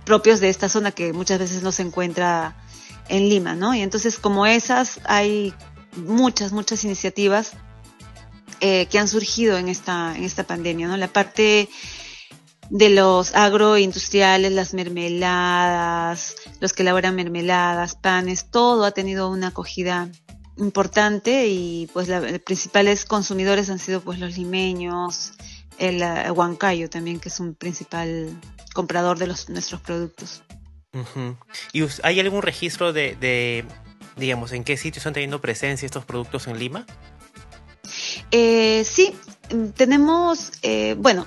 propios 0.05 0.39
de 0.39 0.49
esta 0.49 0.69
zona 0.69 0.89
que 0.89 1.13
muchas 1.13 1.37
veces 1.37 1.61
no 1.61 1.71
se 1.71 1.83
encuentra 1.83 2.55
en 3.07 3.29
Lima, 3.29 3.53
¿no? 3.53 3.75
Y 3.75 3.81
entonces 3.81 4.17
como 4.17 4.47
esas 4.47 4.99
hay 5.03 5.53
muchas, 5.97 6.51
muchas 6.51 6.83
iniciativas 6.83 7.51
eh, 8.59 8.87
que 8.87 8.97
han 8.97 9.07
surgido 9.07 9.59
en 9.59 9.69
esta, 9.69 10.15
en 10.17 10.23
esta 10.23 10.45
pandemia, 10.45 10.87
¿no? 10.87 10.97
La 10.97 11.09
parte 11.09 11.69
de 12.69 12.89
los 12.89 13.35
agroindustriales, 13.35 14.51
las 14.51 14.73
mermeladas, 14.73 16.35
los 16.59 16.73
que 16.73 16.83
elaboran 16.83 17.15
mermeladas, 17.15 17.95
panes, 17.95 18.49
todo 18.49 18.85
ha 18.85 18.91
tenido 18.91 19.29
una 19.29 19.47
acogida 19.47 20.09
importante 20.57 21.47
y 21.47 21.87
pues 21.93 22.07
los 22.07 22.39
principales 22.39 23.05
consumidores 23.05 23.69
han 23.69 23.79
sido 23.79 24.01
pues 24.01 24.19
los 24.19 24.37
limeños, 24.37 25.33
el, 25.77 26.01
Huancayo 26.31 26.89
también 26.89 27.19
que 27.19 27.29
es 27.29 27.39
un 27.39 27.55
principal 27.55 28.29
comprador 28.73 29.17
de 29.17 29.27
los, 29.27 29.49
nuestros 29.49 29.81
productos. 29.81 30.43
¿Y 31.73 31.83
hay 32.03 32.19
algún 32.21 32.41
registro 32.41 32.93
de, 32.93 33.17
de, 33.19 33.65
digamos, 34.15 34.53
en 34.53 34.63
qué 34.63 34.77
sitios 34.77 34.97
están 34.97 35.13
teniendo 35.13 35.41
presencia 35.41 35.85
estos 35.85 36.05
productos 36.05 36.47
en 36.47 36.57
Lima? 36.57 36.85
Eh, 38.31 38.83
sí, 38.85 39.13
tenemos, 39.75 40.53
eh, 40.61 40.95
bueno, 40.97 41.25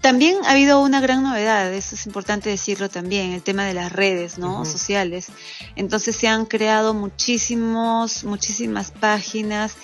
también 0.00 0.38
ha 0.44 0.52
habido 0.52 0.80
una 0.80 1.00
gran 1.00 1.22
novedad, 1.22 1.72
eso 1.72 1.94
es 1.94 2.06
importante 2.06 2.50
decirlo 2.50 2.88
también, 2.88 3.32
el 3.32 3.42
tema 3.42 3.64
de 3.64 3.74
las 3.74 3.92
redes, 3.92 4.38
¿no? 4.38 4.64
Sociales. 4.64 5.28
Entonces 5.76 6.16
se 6.16 6.28
han 6.28 6.46
creado 6.46 6.94
muchísimos, 6.94 8.24
muchísimas 8.24 8.90
páginas 8.90 9.76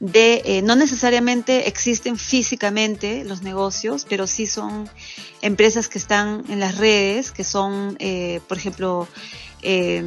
de, 0.00 0.42
eh, 0.44 0.62
no 0.62 0.76
necesariamente 0.76 1.68
existen 1.68 2.18
físicamente 2.18 3.24
los 3.24 3.42
negocios, 3.42 4.06
pero 4.08 4.26
sí 4.26 4.46
son 4.46 4.88
empresas 5.42 5.88
que 5.88 5.98
están 5.98 6.44
en 6.48 6.60
las 6.60 6.76
redes, 6.76 7.30
que 7.32 7.44
son, 7.44 7.96
eh, 7.98 8.40
por 8.48 8.58
ejemplo, 8.58 9.08
eh, 9.62 10.02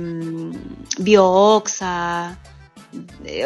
BioOxa, 1.00 2.38
eh, 2.44 2.59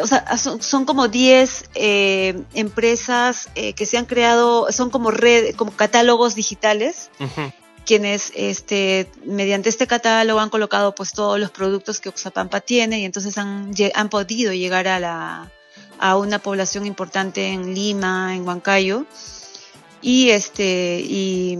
o 0.02 0.06
sea, 0.06 0.36
son, 0.38 0.84
como 0.84 1.08
10 1.08 1.70
eh, 1.74 2.42
empresas 2.54 3.50
eh, 3.54 3.74
que 3.74 3.86
se 3.86 3.98
han 3.98 4.06
creado, 4.06 4.70
son 4.72 4.90
como 4.90 5.10
red, 5.10 5.54
como 5.54 5.72
catálogos 5.72 6.34
digitales, 6.34 7.10
quienes 7.84 8.32
este, 8.34 9.10
mediante 9.24 9.68
este 9.68 9.86
catálogo 9.86 10.40
han 10.40 10.50
colocado 10.50 10.94
pues 10.94 11.12
todos 11.12 11.38
los 11.38 11.50
productos 11.50 12.00
que 12.00 12.08
Oxapampa 12.08 12.60
tiene 12.60 13.00
y 13.00 13.04
entonces 13.04 13.36
han, 13.36 13.72
han 13.94 14.08
podido 14.08 14.52
llegar 14.52 14.88
a 14.88 14.98
la 14.98 15.52
a 15.98 16.16
una 16.16 16.38
población 16.38 16.86
importante 16.86 17.48
en 17.48 17.74
Lima, 17.74 18.34
en 18.34 18.46
Huancayo. 18.46 19.06
Y 20.02 20.30
este, 20.30 21.00
y, 21.00 21.58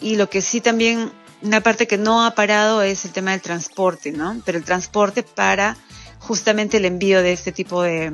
y 0.00 0.16
lo 0.16 0.30
que 0.30 0.42
sí 0.42 0.60
también, 0.60 1.10
una 1.42 1.60
parte 1.60 1.86
que 1.86 1.98
no 1.98 2.24
ha 2.24 2.34
parado 2.34 2.82
es 2.82 3.04
el 3.04 3.12
tema 3.12 3.32
del 3.32 3.40
transporte, 3.40 4.12
¿no? 4.12 4.40
Pero 4.44 4.58
el 4.58 4.64
transporte 4.64 5.22
para 5.22 5.76
justamente 6.26 6.78
el 6.78 6.86
envío 6.86 7.22
de 7.22 7.32
este 7.32 7.52
tipo 7.52 7.82
de, 7.82 8.12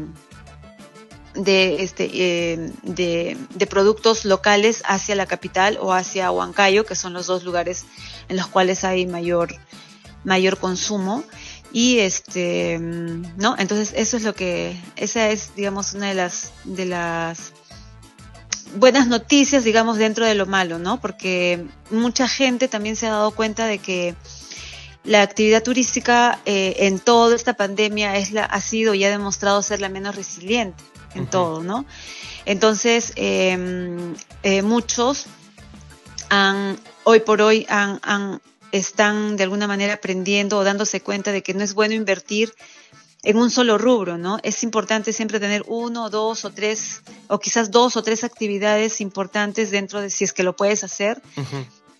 de, 1.34 1.82
este, 1.82 2.10
eh, 2.12 2.72
de, 2.82 3.66
productos 3.68 4.24
locales 4.24 4.82
hacia 4.84 5.14
la 5.14 5.26
capital 5.26 5.78
o 5.80 5.92
hacia 5.92 6.30
Huancayo, 6.30 6.84
que 6.84 6.96
son 6.96 7.12
los 7.12 7.26
dos 7.26 7.44
lugares 7.44 7.84
en 8.28 8.36
los 8.36 8.48
cuales 8.48 8.82
hay 8.84 9.06
mayor, 9.06 9.54
mayor 10.24 10.58
consumo. 10.58 11.22
Y 11.72 11.98
este, 12.00 12.78
¿no? 12.80 13.54
Entonces 13.56 13.92
eso 13.96 14.16
es 14.16 14.24
lo 14.24 14.34
que, 14.34 14.76
esa 14.96 15.28
es, 15.28 15.54
digamos, 15.54 15.92
una 15.92 16.08
de 16.08 16.14
las, 16.14 16.50
de 16.64 16.84
las 16.84 17.52
buenas 18.74 19.06
noticias, 19.06 19.62
digamos, 19.62 19.98
dentro 19.98 20.26
de 20.26 20.34
lo 20.34 20.46
malo, 20.46 20.80
¿no? 20.80 21.00
Porque 21.00 21.64
mucha 21.92 22.26
gente 22.26 22.66
también 22.66 22.96
se 22.96 23.06
ha 23.06 23.10
dado 23.10 23.30
cuenta 23.30 23.66
de 23.66 23.78
que 23.78 24.16
la 25.04 25.22
actividad 25.22 25.62
turística 25.62 26.40
eh, 26.44 26.76
en 26.80 26.98
toda 26.98 27.34
esta 27.34 27.54
pandemia 27.54 28.16
es 28.16 28.32
la, 28.32 28.44
ha 28.44 28.60
sido 28.60 28.94
y 28.94 29.04
ha 29.04 29.10
demostrado 29.10 29.62
ser 29.62 29.80
la 29.80 29.88
menos 29.88 30.14
resiliente 30.14 30.82
en 31.14 31.26
todo, 31.26 31.62
¿no? 31.62 31.86
Entonces, 32.44 33.12
em, 33.16 34.14
eh, 34.42 34.62
muchos 34.62 35.26
han, 36.28 36.78
hoy 37.04 37.20
por 37.20 37.42
hoy 37.42 37.66
han, 37.68 37.98
han, 38.02 38.40
están 38.72 39.36
de 39.36 39.44
alguna 39.44 39.66
manera 39.66 39.94
aprendiendo 39.94 40.58
o 40.58 40.64
dándose 40.64 41.00
cuenta 41.00 41.32
de 41.32 41.42
que 41.42 41.54
no 41.54 41.64
es 41.64 41.74
bueno 41.74 41.94
invertir 41.94 42.54
en 43.22 43.36
un 43.36 43.50
solo 43.50 43.76
rubro, 43.76 44.16
¿no? 44.16 44.38
Es 44.42 44.62
importante 44.62 45.12
siempre 45.12 45.40
tener 45.40 45.62
uno, 45.66 46.08
dos 46.08 46.44
o 46.44 46.50
tres, 46.50 47.02
o 47.28 47.38
quizás 47.38 47.70
dos 47.70 47.96
o 47.96 48.02
tres 48.02 48.24
actividades 48.24 49.00
importantes 49.00 49.70
dentro 49.70 50.00
de 50.00 50.08
si 50.08 50.24
es 50.24 50.32
que 50.32 50.42
lo 50.42 50.56
puedes 50.56 50.84
hacer, 50.84 51.20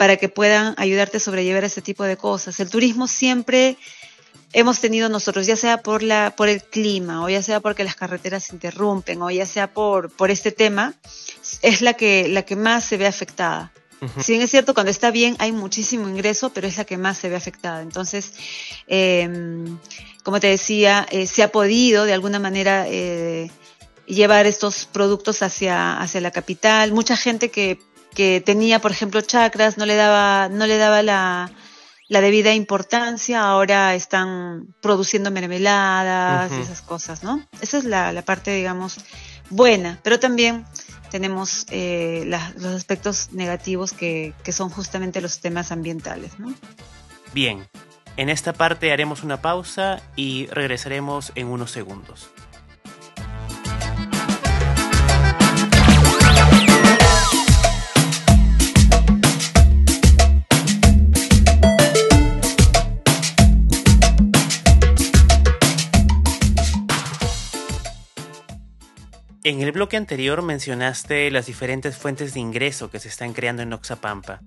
para 0.01 0.17
que 0.17 0.31
puedan 0.31 0.73
ayudarte 0.79 1.19
a 1.19 1.21
sobrellevar 1.21 1.63
este 1.63 1.83
tipo 1.83 2.05
de 2.05 2.17
cosas. 2.17 2.59
El 2.59 2.71
turismo 2.71 3.07
siempre 3.07 3.77
hemos 4.55 4.81
tenido 4.81 5.11
nosotros, 5.11 5.47
ya 5.47 5.57
sea 5.57 5.83
por 5.83 6.03
la, 6.03 6.33
por 6.35 6.49
el 6.49 6.63
clima, 6.63 7.23
o 7.23 7.29
ya 7.29 7.43
sea 7.43 7.61
porque 7.61 7.85
las 7.85 7.97
carreteras 7.97 8.45
se 8.45 8.55
interrumpen, 8.55 9.21
o 9.21 9.31
ya 9.31 9.45
sea 9.45 9.75
por, 9.75 10.09
por 10.09 10.31
este 10.31 10.53
tema, 10.53 10.95
es 11.61 11.83
la 11.83 11.93
que, 11.93 12.29
la 12.31 12.47
que 12.47 12.57
más 12.57 12.85
se 12.85 12.97
ve 12.97 13.07
afectada. 13.07 13.75
Si 14.19 14.33
bien 14.33 14.41
es 14.41 14.51
cierto, 14.51 14.73
cuando 14.73 14.91
está 14.91 15.11
bien 15.11 15.37
hay 15.39 15.53
muchísimo 15.53 16.09
ingreso, 16.09 16.49
pero 16.49 16.67
es 16.67 16.79
la 16.79 16.87
que 16.87 16.97
más 16.97 17.19
se 17.19 17.29
ve 17.29 17.37
afectada. 17.37 17.83
Entonces, 17.83 18.33
eh, 18.89 19.29
como 20.25 20.41
te 20.41 20.47
decía, 20.47 21.07
eh, 21.11 21.27
se 21.27 21.43
ha 21.43 21.53
podido 21.53 22.07
de 22.07 22.15
alguna 22.15 22.39
manera 22.39 22.87
eh, 22.89 23.51
llevar 24.07 24.47
estos 24.47 24.87
productos 24.87 25.43
hacia, 25.43 26.01
hacia 26.01 26.23
la 26.23 26.31
capital. 26.31 26.93
Mucha 26.93 27.19
gente 27.19 27.51
que, 27.51 27.79
que 28.15 28.43
tenía, 28.45 28.81
por 28.81 28.91
ejemplo, 28.91 29.21
chakras, 29.21 29.79
no 29.79 29.87
le 29.87 29.97
daba, 29.97 30.49
no 30.49 30.67
le 30.67 30.79
daba 30.79 31.03
la, 31.03 31.51
la 32.09 32.21
debida 32.21 32.53
importancia, 32.55 33.43
ahora 33.43 33.95
están 33.95 34.75
produciendo 34.83 35.31
mermeladas 35.31 36.51
esas 36.53 36.83
cosas, 36.83 37.23
¿no? 37.23 37.47
Esa 37.61 37.79
es 37.79 37.85
la, 37.85 38.13
la 38.13 38.23
parte, 38.23 38.53
digamos, 38.53 38.99
buena, 39.49 40.01
pero 40.03 40.19
también 40.19 40.65
tenemos 41.11 41.67
eh, 41.71 42.25
la, 42.27 42.53
los 42.57 42.75
aspectos 42.75 43.33
negativos 43.33 43.93
que, 43.93 44.33
que 44.43 44.53
son 44.53 44.71
justamente 44.71 45.21
los 45.21 45.41
temas 45.41 45.73
ambientales, 45.73 46.39
¿no? 46.39 46.55
Bien, 47.33 47.69
en 48.17 48.29
esta 48.29 48.53
parte 48.53 48.93
haremos 48.93 49.23
una 49.23 49.41
pausa 49.41 50.03
y 50.17 50.47
regresaremos 50.47 51.33
en 51.37 51.47
unos 51.47 51.71
segundos. 51.71 52.31
En 69.43 69.63
el 69.63 69.73
bloque 69.73 69.97
anterior 69.97 70.43
mencionaste 70.43 71.31
las 71.31 71.47
diferentes 71.47 71.97
fuentes 71.97 72.35
de 72.35 72.41
ingreso 72.41 72.91
que 72.91 73.01
se 73.01 73.09
están 73.09 73.33
creando 73.33 73.63
en 73.63 73.73
Oxapampa. 73.73 74.43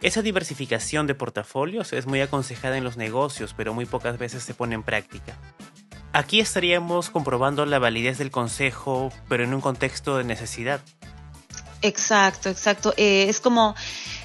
Esa 0.00 0.22
diversificación 0.22 1.08
de 1.08 1.16
portafolios 1.16 1.92
es 1.92 2.06
muy 2.06 2.20
aconsejada 2.20 2.76
en 2.76 2.84
los 2.84 2.96
negocios, 2.96 3.52
pero 3.56 3.74
muy 3.74 3.84
pocas 3.84 4.16
veces 4.16 4.44
se 4.44 4.54
pone 4.54 4.76
en 4.76 4.84
práctica. 4.84 5.36
Aquí 6.12 6.38
estaríamos 6.38 7.10
comprobando 7.10 7.66
la 7.66 7.80
validez 7.80 8.18
del 8.18 8.30
consejo, 8.30 9.12
pero 9.28 9.42
en 9.42 9.52
un 9.52 9.60
contexto 9.60 10.16
de 10.16 10.22
necesidad. 10.22 10.80
Exacto, 11.82 12.48
exacto. 12.48 12.94
Eh, 12.96 13.26
es 13.28 13.40
como 13.40 13.74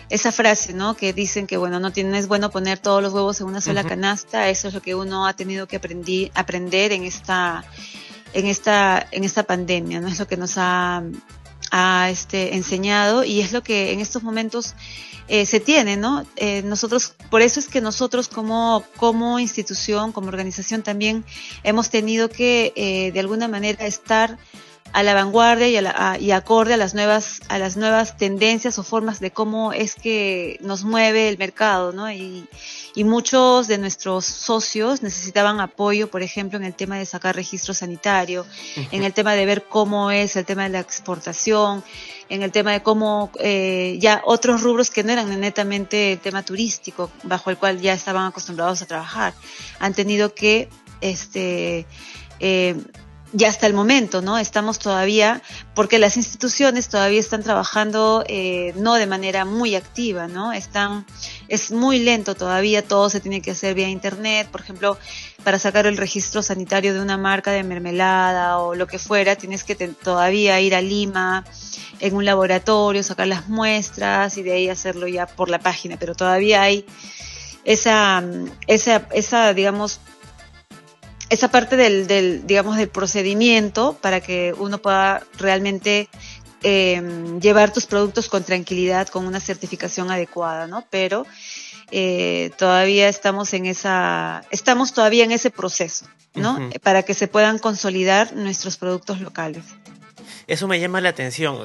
esa 0.09 0.31
frase, 0.31 0.73
¿no? 0.73 0.95
Que 0.95 1.11
dicen 1.11 1.47
que, 1.47 1.57
bueno, 1.57 1.79
no, 1.79 1.91
tiene, 1.91 2.19
es 2.19 2.27
bueno 2.27 2.51
poner 2.51 2.77
todos 2.77 3.01
los 3.01 3.13
huevos 3.13 3.41
en 3.41 3.47
una 3.47 3.61
sola 3.61 3.83
canasta. 3.83 4.47
Eso 4.50 4.67
es 4.67 4.75
lo 4.75 4.81
que 4.83 4.93
uno 4.93 5.25
ha 5.25 5.33
tenido 5.33 5.67
que 5.67 5.77
aprender 5.77 6.91
en 6.91 7.03
esta, 7.03 7.65
en 8.33 8.47
esta, 8.47 9.05
en 9.11 9.23
esta 9.23 9.44
pandemia, 9.44 10.00
¿no? 10.00 10.07
Es 10.07 10.20
lo 10.20 10.27
que 10.27 10.37
nos 10.37 10.53
ha, 10.57 11.03
ha 11.72 12.09
este, 12.09 12.55
enseñado 12.55 13.24
y 13.24 13.41
es 13.41 13.51
lo 13.51 13.63
que 13.63 13.91
en 13.94 14.00
estos 14.00 14.24
momentos 14.24 14.75
eh, 15.27 15.46
se 15.46 15.59
tiene, 15.59 15.96
¿no? 15.96 16.25
Eh, 16.35 16.61
nosotros, 16.63 17.13
por 17.29 17.41
eso 17.41 17.59
es 17.59 17.67
que 17.67 17.79
nosotros 17.79 18.27
como, 18.27 18.83
como 18.98 19.39
institución, 19.39 20.11
como 20.11 20.27
organización 20.27 20.83
también 20.83 21.24
hemos 21.63 21.89
tenido 21.89 22.29
que 22.29 22.74
eh, 22.75 23.11
de 23.13 23.20
alguna 23.20 23.48
manera 23.48 23.85
estar 23.85 24.37
a 24.93 25.03
la 25.03 25.13
vanguardia 25.13 25.67
y, 25.67 25.77
a 25.77 26.17
y, 26.19 26.31
acorde 26.31 26.73
a 26.73 26.77
las 26.77 26.93
nuevas 26.93 27.41
a 27.47 27.57
las 27.57 27.77
nuevas 27.77 28.17
tendencias 28.17 28.77
o 28.77 28.83
formas 28.83 29.19
de 29.19 29.31
cómo 29.31 29.73
es 29.73 29.95
que 29.95 30.57
nos 30.61 30.83
mueve 30.83 31.29
el 31.29 31.37
mercado, 31.37 31.91
¿no? 31.91 32.11
Y, 32.11 32.47
y 32.93 33.03
muchos 33.03 33.67
de 33.67 33.77
nuestros 33.77 34.25
socios 34.25 35.01
necesitaban 35.01 35.59
apoyo, 35.59 36.09
por 36.09 36.23
ejemplo, 36.23 36.57
en 36.57 36.65
el 36.65 36.73
tema 36.73 36.97
de 36.97 37.05
sacar 37.05 37.35
registro 37.35 37.73
sanitario, 37.73 38.45
en 38.91 39.03
el 39.03 39.13
tema 39.13 39.33
de 39.33 39.45
ver 39.45 39.63
cómo 39.63 40.11
es 40.11 40.35
el 40.35 40.45
tema 40.45 40.63
de 40.63 40.69
la 40.69 40.79
exportación, 40.81 41.83
en 42.27 42.43
el 42.43 42.51
tema 42.51 42.71
de 42.71 42.83
cómo 42.83 43.31
eh, 43.39 43.97
ya 43.99 44.21
otros 44.25 44.61
rubros 44.61 44.89
que 44.89 45.03
no 45.03 45.11
eran 45.11 45.39
netamente 45.39 46.13
el 46.13 46.19
tema 46.19 46.43
turístico, 46.43 47.11
bajo 47.23 47.49
el 47.49 47.57
cual 47.57 47.79
ya 47.79 47.93
estaban 47.93 48.25
acostumbrados 48.25 48.81
a 48.81 48.85
trabajar, 48.85 49.33
han 49.79 49.93
tenido 49.93 50.33
que 50.33 50.69
este 51.01 51.85
eh, 52.39 52.75
ya 53.33 53.48
hasta 53.48 53.67
el 53.67 53.74
momento, 53.74 54.22
¿no? 54.22 54.37
Estamos 54.37 54.79
todavía, 54.79 55.41
porque 55.74 56.00
las 56.00 56.17
instituciones 56.17 56.89
todavía 56.89 57.20
están 57.20 57.44
trabajando 57.44 58.24
eh, 58.27 58.74
no 58.75 58.96
de 58.96 59.07
manera 59.07 59.46
muy 59.46 59.75
activa, 59.75 60.27
¿no? 60.27 60.51
Están, 60.51 61.05
es 61.48 61.72
muy 61.72 62.00
lento 62.00 62.35
todavía, 62.35 62.85
todo 62.85 63.09
se 63.09 63.22
tiene 63.22 63.41
que 63.41 63.51
hacer 63.51 63.74
vía 63.74 63.87
internet, 63.87 64.50
por 64.51 64.61
ejemplo, 64.61 64.98
para 65.44 65.59
sacar 65.59 65.87
el 65.87 65.98
registro 65.98 66.44
sanitario 66.44 66.94
de 66.94 67.01
una 67.01 67.17
marca 67.17 67.51
de 67.51 67.63
mermelada 67.63 68.57
o 68.59 68.75
lo 68.75 68.87
que 68.87 69.00
fuera, 69.00 69.35
tienes 69.35 69.63
que 69.63 69.75
todavía 69.75 70.59
ir 70.59 70.75
a 70.75 70.81
Lima 70.81 71.46
en 72.00 72.15
un 72.15 72.25
laboratorio, 72.25 73.01
sacar 73.03 73.27
las 73.27 73.48
muestras 73.48 74.37
y 74.37 74.44
de 74.44 74.51
ahí 74.53 74.70
hacerlo 74.70 75.07
ya 75.07 75.25
por 75.25 75.50
la 75.50 75.59
página, 75.59 75.98
pero 75.98 76.15
todavía 76.15 76.61
hay 76.63 76.85
esa, 77.63 78.24
esa, 78.67 79.07
esa 79.13 79.53
digamos, 79.53 80.00
esa 81.31 81.50
parte 81.50 81.77
del, 81.77 82.07
del, 82.07 82.46
digamos, 82.46 82.75
del 82.75 82.89
procedimiento 82.89 83.98
para 84.01 84.20
que 84.20 84.53
uno 84.57 84.79
pueda 84.79 85.24
realmente 85.37 86.09
eh, 86.61 87.01
llevar 87.41 87.72
tus 87.72 87.85
productos 87.85 88.27
con 88.27 88.44
tranquilidad, 88.44 89.07
con 89.07 89.25
una 89.25 89.39
certificación 89.39 90.11
adecuada, 90.11 90.67
¿no? 90.67 90.85
Pero 90.89 91.25
eh, 91.89 92.51
todavía 92.57 93.07
estamos 93.07 93.53
en 93.53 93.65
esa, 93.65 94.44
estamos 94.51 94.94
todavía 94.94 95.24
en 95.24 95.31
ese 95.31 95.51
proceso, 95.51 96.05
¿no? 96.35 96.70
Para 96.83 97.03
que 97.03 97.13
se 97.13 97.29
puedan 97.29 97.59
consolidar 97.59 98.35
nuestros 98.35 98.75
productos 98.75 99.22
locales. 99.22 99.63
Eso 100.48 100.67
me 100.67 100.81
llama 100.81 101.00
la 101.00 101.09
atención. 101.09 101.57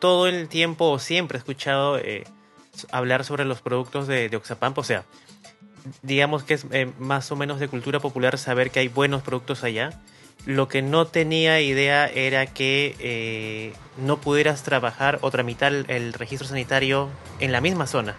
todo 0.00 0.26
el 0.26 0.48
tiempo 0.48 0.98
siempre 0.98 1.36
he 1.36 1.38
escuchado 1.38 1.96
eh, 1.96 2.24
hablar 2.90 3.24
sobre 3.24 3.44
los 3.44 3.60
productos 3.60 4.08
de, 4.08 4.28
de 4.28 4.36
Oxapampa, 4.36 4.80
o 4.80 4.84
sea, 4.84 5.04
digamos 6.02 6.44
que 6.44 6.54
es 6.54 6.66
eh, 6.70 6.90
más 6.98 7.30
o 7.32 7.36
menos 7.36 7.60
de 7.60 7.68
cultura 7.68 8.00
popular 8.00 8.38
saber 8.38 8.70
que 8.70 8.80
hay 8.80 8.88
buenos 8.88 9.22
productos 9.22 9.64
allá. 9.64 10.00
Lo 10.46 10.68
que 10.68 10.80
no 10.80 11.06
tenía 11.06 11.60
idea 11.60 12.06
era 12.06 12.46
que 12.46 12.96
eh, 12.98 13.74
no 13.98 14.20
pudieras 14.20 14.62
trabajar 14.62 15.18
o 15.20 15.30
tramitar 15.30 15.72
el, 15.72 16.12
registro 16.14 16.48
sanitario 16.48 17.10
en 17.40 17.52
la 17.52 17.60
misma 17.60 17.86
zona. 17.86 18.16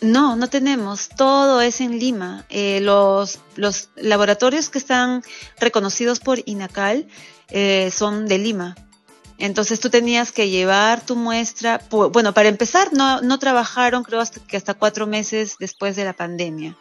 No, 0.00 0.36
no 0.36 0.48
tenemos. 0.48 1.08
Todo 1.08 1.60
es 1.60 1.80
en 1.80 1.98
Lima. 1.98 2.44
Eh, 2.48 2.80
los, 2.80 3.38
los 3.56 3.90
laboratorios 3.96 4.68
que 4.68 4.78
están 4.78 5.22
reconocidos 5.60 6.18
por 6.20 6.40
INACAL 6.44 7.06
son 7.90 8.26
de 8.26 8.38
Lima. 8.38 8.74
Entonces 9.38 9.78
tú 9.78 9.88
tenías 9.88 10.32
que 10.32 10.50
llevar 10.50 11.06
tu 11.06 11.14
muestra. 11.14 11.80
Bueno, 11.90 12.34
para 12.34 12.48
empezar, 12.48 12.92
no, 12.92 13.22
no 13.22 13.38
trabajaron, 13.38 14.02
creo 14.02 14.20
hasta 14.20 14.40
que 14.40 14.56
hasta 14.56 14.74
cuatro 14.74 15.06
meses 15.06 15.56
después 15.58 15.94
de 15.96 16.04
la 16.04 16.12
pandemia. 16.12 16.76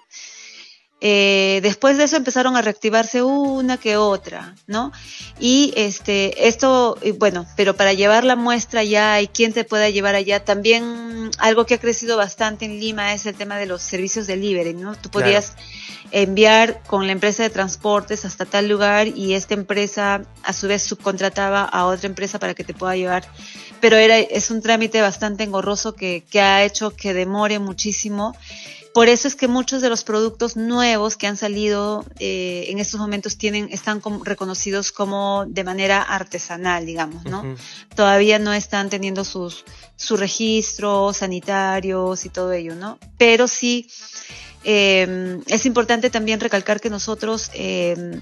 Eh, 1.00 1.60
después 1.62 1.98
de 1.98 2.06
eso 2.06 2.18
empezaron 2.18 2.56
a 2.56 2.62
reactivarse 2.64 3.22
una 3.22 3.78
que 3.78 3.98
otra, 3.98 4.56
¿no? 4.66 4.92
Y 5.40 5.72
este, 5.76 6.48
esto, 6.48 6.98
bueno, 7.20 7.46
pero 7.56 7.76
para 7.76 7.94
llevar 7.94 8.24
la 8.24 8.36
muestra 8.36 8.84
ya 8.84 9.22
y 9.22 9.28
quién 9.28 9.54
te 9.54 9.64
pueda 9.64 9.90
llevar 9.92 10.16
allá, 10.16 10.44
también 10.44 11.30
algo 11.38 11.68
que 11.68 11.76
ha 11.76 11.80
crecido 11.80 12.18
bastante 12.18 12.66
en 12.66 12.80
Lima 12.80 13.14
es 13.14 13.28
el 13.28 13.36
tema 13.36 13.58
de 13.58 13.68
los 13.68 13.84
servicios 13.84 14.26
delivery, 14.26 14.74
¿no? 14.74 14.96
Tú 14.96 15.10
podías 15.10 15.54
enviar 16.12 16.82
con 16.88 17.06
la 17.06 17.12
empresa 17.12 17.44
de 17.44 17.50
transportes 17.50 18.26
hasta 18.26 18.46
tal 18.46 18.68
lugar 18.68 19.08
y 19.08 19.34
esta 19.34 19.54
empresa 19.54 20.22
a 20.44 20.54
su 20.54 20.68
vez 20.68 20.84
subcontrataba 20.84 21.64
a 21.64 21.86
otra 21.86 22.08
empresa 22.08 22.40
para 22.40 22.54
que 22.54 22.64
te 22.64 22.74
pueda 22.74 22.96
llevar. 22.96 23.28
Pero 23.80 23.98
era, 23.98 24.18
es 24.18 24.52
un 24.52 24.62
trámite 24.62 25.02
bastante 25.02 25.44
engorroso 25.44 25.94
que, 25.94 26.24
que 26.30 26.42
ha 26.42 26.64
hecho 26.64 26.92
que 26.92 27.14
demore 27.14 27.60
muchísimo 27.60 28.34
por 28.98 29.10
eso 29.10 29.28
es 29.28 29.36
que 29.36 29.48
muchos 29.48 29.84
de 29.84 29.90
los 29.90 30.04
productos 30.04 30.56
nuevos 30.56 31.18
que 31.18 31.28
han 31.28 31.38
salido 31.38 32.04
eh, 32.18 32.66
en 32.70 32.80
estos 32.80 33.00
momentos 33.00 33.38
tienen, 33.38 33.70
están 33.72 34.02
reconocidos 34.24 34.92
como 34.92 35.46
de 35.48 35.64
manera 35.64 36.02
artesanal, 36.02 36.88
digamos, 36.88 37.24
¿no? 37.26 37.44
Todavía 37.96 38.40
no 38.40 38.54
están 38.54 38.90
teniendo 38.90 39.24
sus, 39.24 39.66
sus 39.96 40.20
registros 40.20 41.18
sanitarios 41.18 42.26
y 42.26 42.30
todo 42.30 42.52
ello, 42.54 42.74
¿no? 42.74 42.98
Pero 43.20 43.48
sí, 43.48 43.88
eh, 44.64 45.42
es 45.46 45.68
importante 45.68 46.10
también 46.10 46.40
recalcar 46.40 46.82
que 46.82 46.90
nosotros 46.90 47.52
eh, 47.54 48.20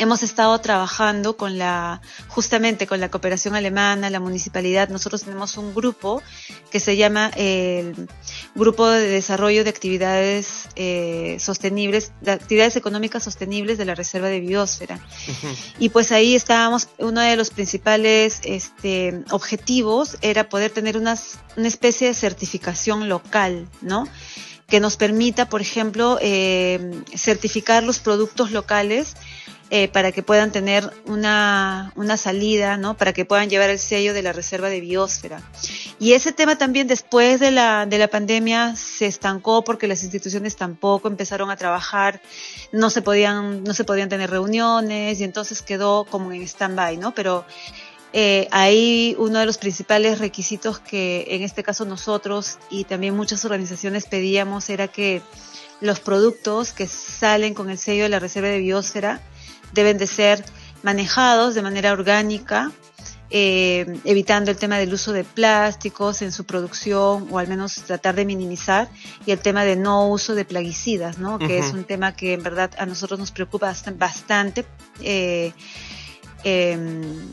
hemos 0.00 0.22
estado 0.22 0.58
trabajando 0.60 1.36
con 1.36 1.58
la, 1.58 2.00
justamente 2.28 2.86
con 2.86 3.00
la 3.00 3.10
cooperación 3.10 3.54
alemana, 3.54 4.08
la 4.08 4.18
municipalidad. 4.18 4.88
Nosotros 4.88 5.24
tenemos 5.24 5.58
un 5.58 5.74
grupo 5.74 6.22
que 6.70 6.80
se 6.80 6.96
llama 6.96 7.30
el 7.36 8.08
Grupo 8.54 8.88
de 8.88 9.06
Desarrollo 9.08 9.62
de 9.62 9.68
Actividades 9.68 10.68
eh, 10.74 11.36
Sostenibles, 11.38 12.12
de 12.22 12.32
Actividades 12.32 12.76
Económicas 12.76 13.24
Sostenibles 13.24 13.76
de 13.76 13.84
la 13.84 13.94
Reserva 13.94 14.28
de 14.28 14.40
Biosfera. 14.40 14.98
Y 15.78 15.90
pues 15.90 16.12
ahí 16.12 16.34
estábamos, 16.34 16.88
uno 16.98 17.20
de 17.20 17.36
los 17.36 17.50
principales 17.50 18.40
este, 18.44 19.22
objetivos 19.30 20.16
era 20.22 20.48
poder 20.48 20.70
tener 20.70 20.96
unas, 20.96 21.38
una 21.58 21.68
especie 21.68 22.08
de 22.08 22.14
certificación 22.14 23.10
local, 23.10 23.68
¿no? 23.82 24.06
que 24.70 24.80
nos 24.80 24.96
permita, 24.96 25.48
por 25.48 25.60
ejemplo, 25.60 26.16
eh, 26.22 27.02
certificar 27.14 27.82
los 27.82 27.98
productos 27.98 28.52
locales 28.52 29.16
eh, 29.72 29.86
para 29.86 30.10
que 30.10 30.24
puedan 30.24 30.50
tener 30.50 30.92
una, 31.06 31.92
una 31.94 32.16
salida, 32.16 32.76
¿no? 32.76 32.96
Para 32.96 33.12
que 33.12 33.24
puedan 33.24 33.48
llevar 33.48 33.70
el 33.70 33.78
sello 33.78 34.12
de 34.12 34.22
la 34.22 34.32
reserva 34.32 34.68
de 34.68 34.80
biosfera. 34.80 35.40
Y 36.00 36.14
ese 36.14 36.32
tema 36.32 36.58
también 36.58 36.88
después 36.88 37.38
de 37.38 37.52
la, 37.52 37.86
de 37.86 37.98
la 37.98 38.08
pandemia 38.08 38.74
se 38.74 39.06
estancó 39.06 39.62
porque 39.62 39.86
las 39.86 40.02
instituciones 40.02 40.56
tampoco 40.56 41.06
empezaron 41.06 41.50
a 41.50 41.56
trabajar, 41.56 42.20
no 42.72 42.90
se 42.90 43.00
podían, 43.00 43.62
no 43.62 43.72
se 43.72 43.84
podían 43.84 44.08
tener 44.08 44.30
reuniones 44.30 45.20
y 45.20 45.24
entonces 45.24 45.62
quedó 45.62 46.04
como 46.04 46.32
en 46.32 46.42
stand-by, 46.42 46.96
¿no? 46.96 47.14
Pero 47.14 47.44
eh, 48.12 48.48
ahí 48.50 49.14
uno 49.20 49.38
de 49.38 49.46
los 49.46 49.58
principales 49.58 50.18
requisitos 50.18 50.80
que 50.80 51.26
en 51.28 51.42
este 51.42 51.62
caso 51.62 51.84
nosotros 51.84 52.58
y 52.70 52.82
también 52.84 53.14
muchas 53.14 53.44
organizaciones 53.44 54.06
pedíamos 54.06 54.68
era 54.68 54.88
que 54.88 55.22
los 55.80 56.00
productos 56.00 56.72
que 56.72 56.88
salen 56.88 57.54
con 57.54 57.70
el 57.70 57.78
sello 57.78 58.02
de 58.02 58.08
la 58.08 58.18
reserva 58.18 58.48
de 58.48 58.58
biosfera 58.58 59.20
deben 59.72 59.98
de 59.98 60.06
ser 60.06 60.44
manejados 60.82 61.54
de 61.54 61.62
manera 61.62 61.92
orgánica, 61.92 62.70
eh, 63.32 63.86
evitando 64.04 64.50
el 64.50 64.56
tema 64.56 64.78
del 64.78 64.92
uso 64.92 65.12
de 65.12 65.22
plásticos 65.22 66.20
en 66.22 66.32
su 66.32 66.44
producción 66.44 67.28
o 67.30 67.38
al 67.38 67.46
menos 67.46 67.76
tratar 67.86 68.16
de 68.16 68.24
minimizar 68.24 68.88
y 69.24 69.30
el 69.30 69.38
tema 69.38 69.64
de 69.64 69.76
no 69.76 70.08
uso 70.08 70.34
de 70.34 70.44
plaguicidas, 70.44 71.18
¿no? 71.18 71.38
que 71.38 71.58
es 71.58 71.72
un 71.72 71.84
tema 71.84 72.16
que 72.16 72.32
en 72.32 72.42
verdad 72.42 72.72
a 72.76 72.86
nosotros 72.86 73.20
nos 73.20 73.30
preocupa 73.30 73.72
bastante. 73.96 74.64
Eh, 75.00 75.52
em, 76.42 77.32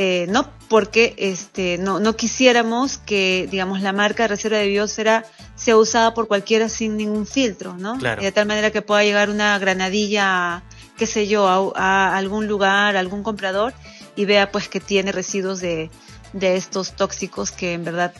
eh, 0.00 0.26
no 0.30 0.48
porque 0.68 1.14
este 1.18 1.76
no, 1.76 1.98
no 1.98 2.14
quisiéramos 2.14 2.98
que 2.98 3.48
digamos 3.50 3.82
la 3.82 3.92
marca 3.92 4.28
reserva 4.28 4.58
de 4.58 4.68
biosfera 4.68 5.24
sea 5.56 5.76
usada 5.76 6.14
por 6.14 6.28
cualquiera 6.28 6.68
sin 6.68 6.96
ningún 6.96 7.26
filtro, 7.26 7.74
¿no? 7.76 7.98
De 7.98 8.30
tal 8.30 8.46
manera 8.46 8.70
que 8.70 8.80
pueda 8.80 9.02
llegar 9.02 9.28
una 9.28 9.58
granadilla 9.58 10.62
qué 10.98 11.06
sé 11.06 11.26
yo, 11.28 11.72
a, 11.76 12.16
algún 12.16 12.46
lugar, 12.46 12.96
a 12.96 13.00
algún 13.00 13.22
comprador 13.22 13.72
y 14.16 14.24
vea 14.24 14.52
pues 14.52 14.68
que 14.68 14.80
tiene 14.80 15.12
residuos 15.12 15.60
de, 15.60 15.90
de 16.32 16.56
estos 16.56 16.92
tóxicos 16.92 17.52
que 17.52 17.72
en 17.72 17.84
verdad 17.84 18.12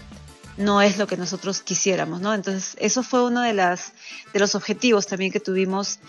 no 0.57 0.81
es 0.83 0.99
lo 0.99 1.07
que 1.07 1.17
nosotros 1.17 1.61
quisiéramos, 1.61 2.21
¿no? 2.21 2.35
Entonces, 2.35 2.77
eso 2.81 3.03
fue 3.03 3.25
uno 3.25 3.43
de 3.43 3.53
las 3.53 3.93
de 4.33 4.41
los 4.41 4.55
objetivos 4.55 5.07
también 5.07 5.31
que 5.31 5.41
tuvimos 5.41 6.01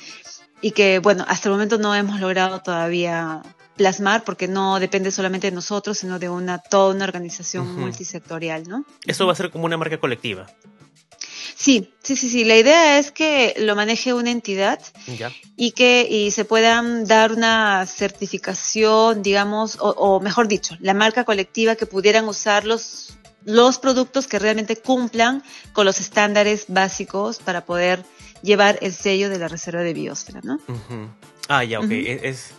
y 0.62 0.72
que 0.72 1.00
bueno, 1.00 1.26
hasta 1.28 1.50
el 1.50 1.54
momento 1.54 1.78
no 1.78 1.94
hemos 1.96 2.20
logrado 2.20 2.62
todavía 2.62 3.42
plasmar 3.78 4.24
porque 4.24 4.48
no 4.48 4.80
depende 4.80 5.12
solamente 5.12 5.50
de 5.50 5.56
nosotros, 5.56 5.98
sino 5.98 6.20
de 6.20 6.30
una 6.30 6.60
toda 6.60 6.94
una 6.94 7.06
organización 7.06 7.80
multisectorial, 7.80 8.68
¿no? 8.68 8.86
Eso 9.06 9.26
va 9.26 9.34
a 9.34 9.36
ser 9.36 9.52
como 9.52 9.66
una 9.66 9.78
marca 9.78 10.00
colectiva. 10.00 10.48
Sí, 11.60 11.93
sí, 12.02 12.15
sí, 12.15 12.30
sí. 12.30 12.45
La 12.45 12.56
idea 12.56 13.00
es 13.00 13.12
que 13.12 13.54
lo 13.58 13.76
maneje 13.76 14.13
una 14.13 14.32
entidad 14.32 14.80
y 15.58 15.72
que 15.72 16.08
y 16.10 16.32
se 16.32 16.45
puedan 16.45 17.04
dar 17.04 17.34
una 17.34 17.86
certificación, 17.86 19.22
digamos, 19.22 19.78
o, 19.82 20.22
mejor 20.22 20.48
dicho, 20.48 20.78
la 20.80 20.93
marca 20.93 21.26
colectiva 21.26 21.76
que 21.76 21.86
pudieran 21.86 22.30
usar 22.30 22.63
los, 22.63 23.17
los 23.43 23.78
productos 23.78 24.26
que 24.26 24.39
realmente 24.39 24.78
cumplan 24.78 25.43
con 25.74 25.86
los 25.86 26.00
estándares 26.00 26.63
básicos 26.69 27.39
para 27.39 27.65
poder 27.65 28.06
llevar 28.41 28.80
el 28.82 28.93
sello 28.93 29.30
de 29.30 29.39
la 29.39 29.50
reserva 29.50 29.82
de 29.82 29.93
biosfera, 29.93 30.39
¿no? 30.41 30.62
Ah, 31.50 31.65
ya, 31.65 31.82
ok. 31.82 31.91
es, 31.91 32.52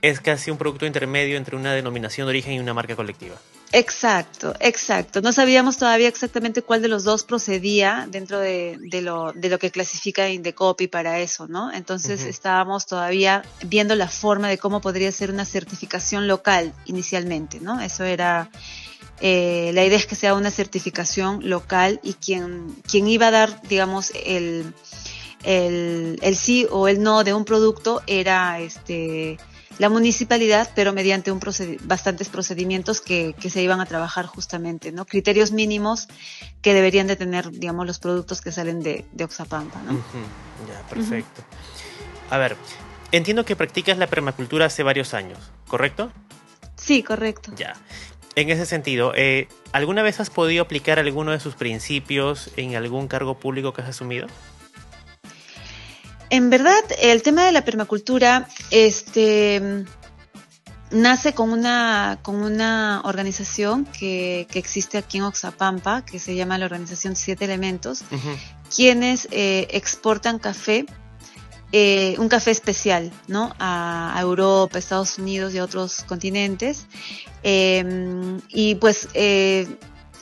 es 0.00 0.20
casi 0.20 0.50
un 0.50 0.56
producto 0.56 0.86
intermedio 0.86 1.36
entre 1.36 1.54
una 1.54 1.74
denominación 1.74 2.26
de 2.26 2.30
origen 2.30 2.54
y 2.54 2.60
una 2.60 2.72
marca 2.72 2.96
colectiva. 2.96 3.36
Exacto, 3.72 4.54
exacto. 4.60 5.20
No 5.20 5.32
sabíamos 5.32 5.76
todavía 5.76 6.08
exactamente 6.08 6.62
cuál 6.62 6.82
de 6.82 6.88
los 6.88 7.04
dos 7.04 7.24
procedía 7.24 8.06
dentro 8.10 8.38
de, 8.38 8.78
lo, 9.02 9.32
de 9.32 9.48
lo 9.48 9.58
que 9.58 9.70
clasifica 9.70 10.28
Indecopy 10.28 10.86
para 10.86 11.18
eso, 11.18 11.48
¿no? 11.48 11.72
Entonces 11.72 12.22
estábamos 12.22 12.86
todavía 12.86 13.42
viendo 13.64 13.94
la 13.96 14.08
forma 14.08 14.48
de 14.48 14.58
cómo 14.58 14.80
podría 14.80 15.10
ser 15.10 15.30
una 15.30 15.44
certificación 15.44 16.28
local 16.28 16.72
inicialmente, 16.86 17.60
¿no? 17.60 17.80
Eso 17.80 18.04
era, 18.04 18.50
eh, 19.20 19.72
la 19.74 19.84
idea 19.84 19.98
es 19.98 20.06
que 20.06 20.14
sea 20.14 20.34
una 20.34 20.50
certificación 20.50 21.48
local 21.48 22.00
y 22.02 22.14
quien, 22.14 22.68
quien 22.88 23.08
iba 23.08 23.28
a 23.28 23.32
dar, 23.32 23.62
digamos, 23.62 24.12
el, 24.24 24.72
el, 25.42 26.18
el 26.22 26.36
sí 26.36 26.66
o 26.70 26.86
el 26.86 27.02
no 27.02 27.24
de 27.24 27.34
un 27.34 27.44
producto 27.44 28.00
era 28.06 28.60
este 28.60 29.38
la 29.78 29.88
municipalidad, 29.88 30.70
pero 30.74 30.92
mediante 30.92 31.30
un 31.30 31.40
bastantes 31.82 32.28
procedimientos 32.28 33.00
que, 33.00 33.34
se 33.48 33.62
iban 33.62 33.80
a 33.80 33.86
trabajar 33.86 34.26
justamente, 34.26 34.92
¿no? 34.92 35.04
Criterios 35.04 35.52
mínimos 35.52 36.08
que 36.62 36.74
deberían 36.74 37.06
de 37.06 37.16
tener, 37.16 37.50
digamos, 37.50 37.86
los 37.86 37.98
productos 37.98 38.40
que 38.40 38.52
salen 38.52 38.82
de, 38.82 39.04
de 39.12 39.24
Oxapampa, 39.24 39.80
¿no? 39.82 39.92
Ya, 39.92 40.86
perfecto. 40.88 41.42
A 42.30 42.38
ver, 42.38 42.56
entiendo 43.12 43.44
que 43.44 43.54
practicas 43.54 43.98
la 43.98 44.06
permacultura 44.06 44.66
hace 44.66 44.82
varios 44.82 45.14
años, 45.14 45.38
¿correcto? 45.68 46.10
Sí, 46.76 47.02
correcto. 47.02 47.52
Ya. 47.56 47.74
En 48.34 48.50
ese 48.50 48.66
sentido, 48.66 49.12
eh, 49.14 49.48
¿alguna 49.72 50.02
vez 50.02 50.20
has 50.20 50.28
podido 50.28 50.62
aplicar 50.62 50.98
alguno 50.98 51.32
de 51.32 51.40
sus 51.40 51.54
principios 51.54 52.50
en 52.56 52.76
algún 52.76 53.08
cargo 53.08 53.38
público 53.38 53.72
que 53.72 53.82
has 53.82 53.88
asumido? 53.88 54.26
En 56.30 56.50
verdad, 56.50 56.82
el 57.00 57.22
tema 57.22 57.44
de 57.46 57.52
la 57.52 57.64
permacultura, 57.64 58.48
este 58.70 59.84
nace 60.90 61.34
con 61.34 61.50
una, 61.50 62.18
con 62.22 62.36
una 62.36 63.02
organización 63.04 63.84
que, 63.84 64.46
que 64.50 64.58
existe 64.58 64.98
aquí 64.98 65.18
en 65.18 65.24
Oxapampa, 65.24 66.04
que 66.04 66.18
se 66.18 66.34
llama 66.34 66.58
la 66.58 66.66
organización 66.66 67.16
Siete 67.16 67.44
Elementos, 67.44 68.04
quienes 68.74 69.28
eh, 69.30 69.66
exportan 69.70 70.38
café, 70.38 70.86
eh, 71.72 72.14
un 72.18 72.28
café 72.28 72.52
especial, 72.52 73.12
¿no? 73.26 73.52
A, 73.58 74.16
Europa, 74.20 74.78
Estados 74.78 75.18
Unidos 75.18 75.54
y 75.54 75.58
a 75.58 75.64
otros 75.64 76.04
continentes. 76.04 76.86
Em, 77.42 78.40
y 78.48 78.76
pues 78.76 79.08
eh, 79.14 79.66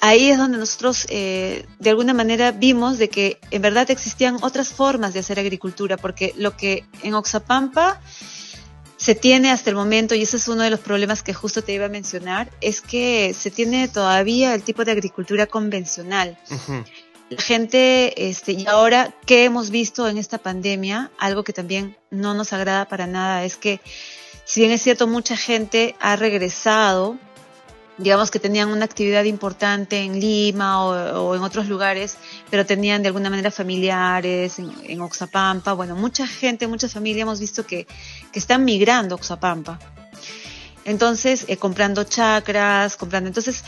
ahí 0.04 0.30
es 0.30 0.36
donde 0.36 0.58
nosotros 0.58 1.06
eh, 1.08 1.66
de 1.78 1.90
alguna 1.90 2.12
manera 2.12 2.52
vimos 2.52 2.98
de 2.98 3.08
que 3.08 3.38
en 3.50 3.62
verdad 3.62 3.90
existían 3.90 4.36
otras 4.42 4.68
formas 4.68 5.14
de 5.14 5.20
hacer 5.20 5.38
agricultura, 5.38 5.96
porque 5.96 6.34
lo 6.36 6.56
que 6.56 6.84
en 7.02 7.14
Oxapampa 7.14 8.00
se 8.98 9.14
tiene 9.14 9.50
hasta 9.50 9.70
el 9.70 9.76
momento, 9.76 10.14
y 10.14 10.22
ese 10.22 10.36
es 10.36 10.46
uno 10.46 10.62
de 10.62 10.70
los 10.70 10.80
problemas 10.80 11.22
que 11.22 11.32
justo 11.32 11.62
te 11.62 11.72
iba 11.72 11.86
a 11.86 11.88
mencionar, 11.88 12.50
es 12.60 12.82
que 12.82 13.34
se 13.34 13.50
tiene 13.50 13.88
todavía 13.88 14.54
el 14.54 14.62
tipo 14.62 14.84
de 14.84 14.92
agricultura 14.92 15.46
convencional. 15.46 16.38
La 17.30 17.40
gente, 17.40 18.28
este, 18.28 18.52
y 18.52 18.66
ahora, 18.66 19.14
¿qué 19.24 19.44
hemos 19.44 19.70
visto 19.70 20.06
en 20.06 20.18
esta 20.18 20.36
pandemia? 20.36 21.10
Algo 21.18 21.44
que 21.44 21.54
también 21.54 21.96
no 22.10 22.34
nos 22.34 22.52
agrada 22.52 22.86
para 22.86 23.06
nada 23.06 23.44
es 23.44 23.56
que, 23.56 23.80
si 24.44 24.60
bien 24.60 24.72
es 24.72 24.82
cierto, 24.82 25.06
mucha 25.06 25.36
gente 25.36 25.96
ha 25.98 26.16
regresado 26.16 27.18
digamos 27.98 28.30
que 28.30 28.38
tenían 28.38 28.70
una 28.70 28.84
actividad 28.84 29.24
importante 29.24 29.98
en 29.98 30.20
Lima 30.20 30.84
o, 30.84 31.34
en 31.34 31.42
otros 31.42 31.68
lugares, 31.68 32.16
pero 32.50 32.66
tenían 32.66 33.02
de 33.02 33.08
alguna 33.08 33.30
manera 33.30 33.50
familiares 33.50 34.58
en, 34.58 35.00
Oxapampa. 35.00 35.72
Bueno, 35.74 35.94
mucha 35.94 36.26
gente, 36.26 36.66
mucha 36.66 36.88
familia 36.88 37.22
hemos 37.22 37.40
visto 37.40 37.66
que, 37.66 37.86
que 38.32 38.38
están 38.38 38.64
migrando 38.64 39.14
a 39.14 39.16
Oxapampa. 39.16 39.78
Entonces, 40.84 41.46
eh, 41.48 41.56
comprando 41.56 42.04
chacras, 42.04 42.96
comprando. 42.96 43.28
Entonces, 43.28 43.64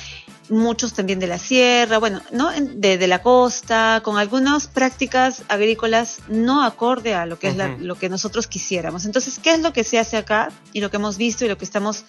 muchos 0.50 0.92
también 0.92 1.18
de 1.18 1.26
la 1.26 1.38
sierra, 1.38 1.98
bueno, 1.98 2.20
¿no? 2.30 2.50
De, 2.52 2.98
de 2.98 3.06
la 3.06 3.22
costa, 3.22 4.00
con 4.04 4.18
algunas 4.18 4.68
prácticas 4.68 5.42
agrícolas 5.48 6.20
no 6.28 6.62
acorde 6.62 7.14
a 7.14 7.26
lo 7.26 7.38
que 7.38 7.48
es 7.48 7.56
lo 7.80 7.94
que 7.96 8.08
nosotros 8.08 8.46
quisiéramos. 8.46 9.06
Entonces, 9.06 9.38
¿qué 9.42 9.54
es 9.54 9.60
lo 9.60 9.72
que 9.72 9.82
se 9.82 9.98
hace 9.98 10.16
acá? 10.16 10.50
Y 10.72 10.80
lo 10.80 10.90
que 10.90 10.96
hemos 10.96 11.16
visto 11.16 11.44
y 11.44 11.48
lo 11.48 11.56
que 11.56 11.64
estamos 11.64 12.04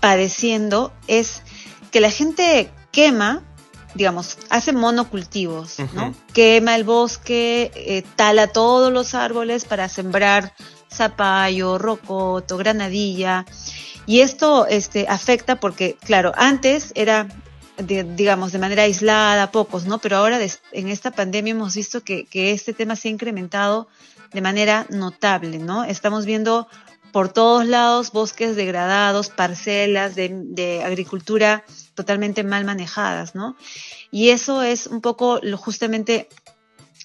padeciendo 0.00 0.92
es 1.06 1.42
que 1.90 2.00
la 2.00 2.10
gente 2.10 2.70
quema 2.92 3.42
digamos, 3.94 4.38
hace 4.50 4.72
monocultivos, 4.72 5.78
¿no? 5.94 6.14
Quema 6.32 6.76
el 6.76 6.84
bosque, 6.84 7.70
eh, 7.74 8.04
tala 8.16 8.46
todos 8.46 8.92
los 8.92 9.14
árboles 9.14 9.64
para 9.64 9.88
sembrar 9.88 10.52
zapallo, 10.92 11.78
rocoto, 11.78 12.56
granadilla. 12.56 13.46
Y 14.06 14.20
esto 14.20 14.66
este, 14.66 15.06
afecta 15.08 15.56
porque, 15.56 15.96
claro, 16.04 16.32
antes 16.36 16.92
era, 16.94 17.28
digamos, 17.78 18.52
de 18.52 18.58
manera 18.58 18.84
aislada, 18.84 19.50
pocos, 19.50 19.86
¿no? 19.86 19.98
Pero 19.98 20.16
ahora 20.16 20.38
en 20.72 20.88
esta 20.88 21.10
pandemia 21.10 21.52
hemos 21.52 21.74
visto 21.74 22.02
que, 22.02 22.24
que 22.24 22.52
este 22.52 22.72
tema 22.72 22.96
se 22.96 23.08
ha 23.08 23.10
incrementado 23.10 23.88
de 24.32 24.40
manera 24.40 24.86
notable, 24.90 25.58
¿no? 25.58 25.84
Estamos 25.84 26.26
viendo 26.26 26.68
por 27.12 27.32
todos 27.32 27.66
lados 27.66 28.12
bosques 28.12 28.54
degradados, 28.54 29.30
parcelas 29.30 30.14
de, 30.14 30.30
de 30.32 30.84
agricultura 30.84 31.64
totalmente 31.94 32.44
mal 32.44 32.64
manejadas, 32.64 33.34
¿no? 33.34 33.56
Y 34.10 34.30
eso 34.30 34.62
es 34.62 34.86
un 34.86 35.00
poco 35.00 35.40
lo, 35.42 35.56
justamente 35.56 36.28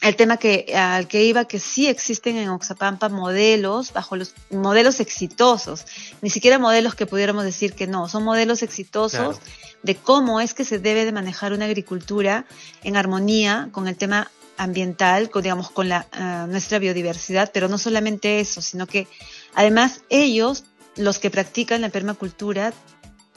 el 0.02 0.16
tema 0.16 0.38
que 0.38 0.74
al 0.76 1.08
que 1.08 1.24
iba 1.24 1.46
que 1.46 1.60
sí 1.60 1.88
existen 1.88 2.38
en 2.38 2.50
Oxapampa 2.50 3.10
modelos 3.10 3.94
bajo 3.94 4.16
los 4.16 4.34
modelos 4.52 5.00
exitosos, 5.00 5.86
ni 6.22 6.30
siquiera 6.30 6.60
modelos 6.60 6.96
que 6.96 7.06
pudiéramos 7.06 7.44
decir 7.44 7.74
que 7.74 7.88
no, 7.88 8.08
son 8.08 8.24
modelos 8.24 8.62
exitosos 8.62 9.40
de 9.84 9.96
cómo 9.96 10.42
es 10.42 10.54
que 10.54 10.66
se 10.66 10.80
debe 10.80 11.06
de 11.06 11.12
manejar 11.12 11.54
una 11.54 11.66
agricultura 11.66 12.46
en 12.84 12.98
armonía 12.98 13.70
con 13.72 13.88
el 13.88 13.96
tema 13.96 14.32
ambiental, 14.58 15.30
con, 15.30 15.44
digamos 15.44 15.70
con 15.70 15.90
la 15.90 16.08
uh, 16.14 16.48
nuestra 16.50 16.80
biodiversidad, 16.80 17.52
pero 17.54 17.68
no 17.68 17.78
solamente 17.78 18.40
eso, 18.40 18.62
sino 18.62 18.88
que 18.88 19.08
además 19.54 20.02
ellos 20.10 20.66
los 20.96 21.20
que 21.20 21.30
practican 21.30 21.82
la 21.82 21.90
permacultura 21.90 22.74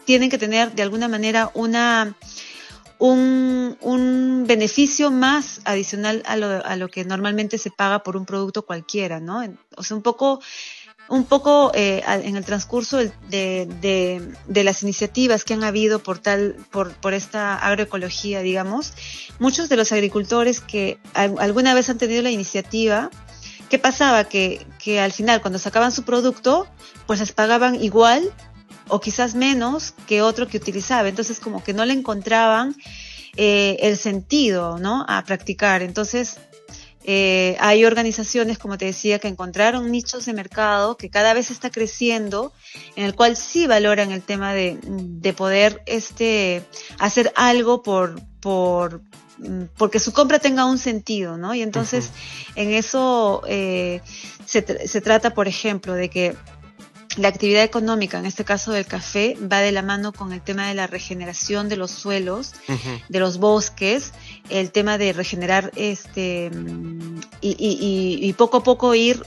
tienen 0.08 0.30
que 0.30 0.38
tener 0.38 0.72
de 0.72 0.80
alguna 0.80 1.06
manera 1.06 1.50
una 1.52 2.16
un, 2.96 3.76
un 3.82 4.44
beneficio 4.46 5.10
más 5.10 5.60
adicional 5.66 6.22
a 6.24 6.38
lo, 6.38 6.64
a 6.64 6.76
lo 6.76 6.88
que 6.88 7.04
normalmente 7.04 7.58
se 7.58 7.70
paga 7.70 8.02
por 8.02 8.16
un 8.16 8.24
producto 8.24 8.64
cualquiera, 8.64 9.20
¿no? 9.20 9.44
O 9.76 9.82
sea, 9.82 9.98
un 9.98 10.02
poco 10.02 10.40
un 11.10 11.24
poco 11.24 11.72
eh, 11.74 12.02
en 12.06 12.36
el 12.36 12.44
transcurso 12.46 12.96
de, 12.96 13.12
de, 13.28 14.34
de, 14.46 14.64
las 14.64 14.82
iniciativas 14.82 15.44
que 15.44 15.52
han 15.52 15.64
habido 15.64 16.02
por 16.02 16.20
tal 16.20 16.56
por, 16.70 16.94
por 16.94 17.12
esta 17.12 17.56
agroecología 17.56 18.40
digamos 18.40 18.92
muchos 19.38 19.70
de 19.70 19.76
los 19.76 19.90
agricultores 19.92 20.60
que 20.60 20.98
alguna 21.14 21.72
vez 21.72 21.88
han 21.88 21.96
tenido 21.96 22.20
la 22.20 22.30
iniciativa 22.30 23.08
qué 23.70 23.78
pasaba 23.78 24.24
que, 24.24 24.66
que 24.78 25.00
al 25.00 25.12
final 25.12 25.40
cuando 25.40 25.58
sacaban 25.58 25.92
su 25.92 26.02
producto 26.02 26.66
pues 27.06 27.20
les 27.20 27.32
pagaban 27.32 27.82
igual 27.82 28.30
o 28.88 29.00
quizás 29.00 29.34
menos 29.34 29.94
que 30.06 30.22
otro 30.22 30.48
que 30.48 30.56
utilizaba. 30.56 31.08
Entonces 31.08 31.40
como 31.40 31.62
que 31.62 31.72
no 31.72 31.84
le 31.84 31.92
encontraban 31.94 32.74
eh, 33.36 33.76
el 33.80 33.96
sentido, 33.96 34.78
¿no? 34.78 35.04
A 35.08 35.22
practicar. 35.24 35.82
Entonces 35.82 36.38
eh, 37.10 37.56
hay 37.60 37.86
organizaciones, 37.86 38.58
como 38.58 38.76
te 38.76 38.84
decía, 38.84 39.18
que 39.18 39.28
encontraron 39.28 39.90
nichos 39.90 40.26
de 40.26 40.34
mercado 40.34 40.98
que 40.98 41.08
cada 41.08 41.32
vez 41.32 41.50
está 41.50 41.70
creciendo, 41.70 42.52
en 42.96 43.04
el 43.04 43.14
cual 43.14 43.34
sí 43.34 43.66
valoran 43.66 44.12
el 44.12 44.20
tema 44.20 44.52
de, 44.52 44.78
de 44.82 45.32
poder 45.32 45.82
este, 45.86 46.62
hacer 46.98 47.32
algo 47.34 47.82
por, 47.82 48.20
por, 48.40 49.00
porque 49.78 50.00
su 50.00 50.12
compra 50.12 50.38
tenga 50.38 50.66
un 50.66 50.76
sentido, 50.76 51.38
¿no? 51.38 51.54
Y 51.54 51.62
entonces 51.62 52.06
uh 52.06 52.08
-huh. 52.08 52.52
en 52.56 52.70
eso 52.74 53.42
eh, 53.46 54.02
se, 54.44 54.86
se 54.86 55.00
trata, 55.00 55.30
por 55.32 55.48
ejemplo, 55.48 55.94
de 55.94 56.10
que 56.10 56.36
la 57.16 57.28
actividad 57.28 57.64
económica, 57.64 58.18
en 58.18 58.26
este 58.26 58.44
caso 58.44 58.72
del 58.72 58.86
café, 58.86 59.36
va 59.40 59.58
de 59.58 59.72
la 59.72 59.82
mano 59.82 60.12
con 60.12 60.32
el 60.32 60.40
tema 60.40 60.68
de 60.68 60.74
la 60.74 60.86
regeneración 60.86 61.68
de 61.68 61.76
los 61.76 61.90
suelos, 61.90 62.52
uh 62.68 62.72
-huh. 62.72 63.02
de 63.08 63.20
los 63.20 63.38
bosques, 63.38 64.12
el 64.50 64.70
tema 64.70 64.98
de 64.98 65.12
regenerar 65.12 65.72
este 65.74 66.50
y, 67.40 67.50
y, 67.58 68.28
y, 68.28 68.32
poco 68.34 68.58
a 68.58 68.62
poco 68.62 68.94
ir 68.94 69.24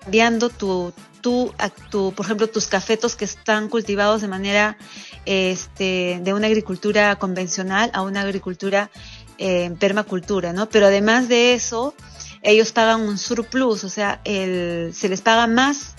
cambiando 0.00 0.50
tu, 0.50 0.92
tu, 1.20 1.54
tu, 1.90 2.12
por 2.12 2.26
ejemplo, 2.26 2.48
tus 2.48 2.66
cafetos 2.66 3.16
que 3.16 3.24
están 3.24 3.68
cultivados 3.68 4.20
de 4.20 4.28
manera 4.28 4.76
este, 5.24 6.20
de 6.22 6.34
una 6.34 6.48
agricultura 6.48 7.16
convencional 7.16 7.90
a 7.94 8.02
una 8.02 8.22
agricultura 8.22 8.90
eh, 9.38 9.74
permacultura, 9.78 10.52
¿no? 10.52 10.68
Pero 10.68 10.86
además 10.86 11.28
de 11.28 11.54
eso, 11.54 11.94
ellos 12.42 12.72
pagan 12.72 13.00
un 13.02 13.16
surplus, 13.18 13.84
o 13.84 13.88
sea, 13.88 14.20
el, 14.24 14.92
se 14.94 15.08
les 15.08 15.20
paga 15.20 15.46
más 15.46 15.91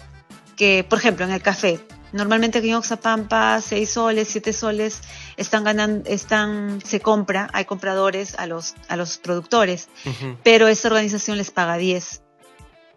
que, 0.55 0.85
por 0.87 0.99
ejemplo, 0.99 1.25
en 1.25 1.31
el 1.31 1.41
café, 1.41 1.79
normalmente 2.11 2.59
aquí 2.59 2.69
en 2.69 2.75
Oxapampa, 2.75 3.59
6 3.61 3.89
soles, 3.89 4.27
7 4.29 4.53
soles, 4.53 5.01
están 5.37 5.63
ganando, 5.63 6.09
están, 6.09 6.81
se 6.85 6.99
compra, 6.99 7.49
hay 7.53 7.65
compradores 7.65 8.35
a 8.37 8.45
los, 8.45 8.75
a 8.87 8.95
los 8.95 9.17
productores, 9.17 9.89
uh 10.05 10.09
-huh. 10.09 10.37
pero 10.43 10.67
esta 10.67 10.87
organización 10.87 11.37
les 11.37 11.51
paga 11.51 11.77
10. 11.77 12.21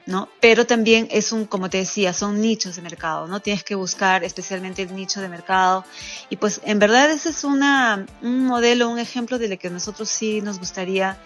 ¿no? 0.06 0.28
Pero 0.40 0.66
también 0.66 1.08
es 1.10 1.32
un, 1.32 1.46
como 1.46 1.68
te 1.68 1.78
decía, 1.78 2.12
son 2.12 2.40
nichos 2.40 2.76
de 2.76 2.82
mercado, 2.82 3.26
¿no? 3.26 3.40
Tienes 3.40 3.64
que 3.64 3.74
buscar 3.74 4.22
especialmente 4.22 4.82
el 4.82 4.94
nicho 4.94 5.20
de 5.20 5.28
mercado. 5.28 5.84
Y 6.30 6.36
pues 6.36 6.60
en 6.64 6.78
verdad 6.78 7.10
ese 7.10 7.30
es 7.30 7.42
una, 7.42 8.06
un 8.22 8.46
modelo, 8.46 8.88
un 8.88 9.00
ejemplo 9.00 9.36
de 9.38 9.48
lo 9.48 9.58
que 9.58 9.68
nosotros 9.68 10.08
sí 10.08 10.40
nos 10.40 10.60
gustaría 10.60 11.18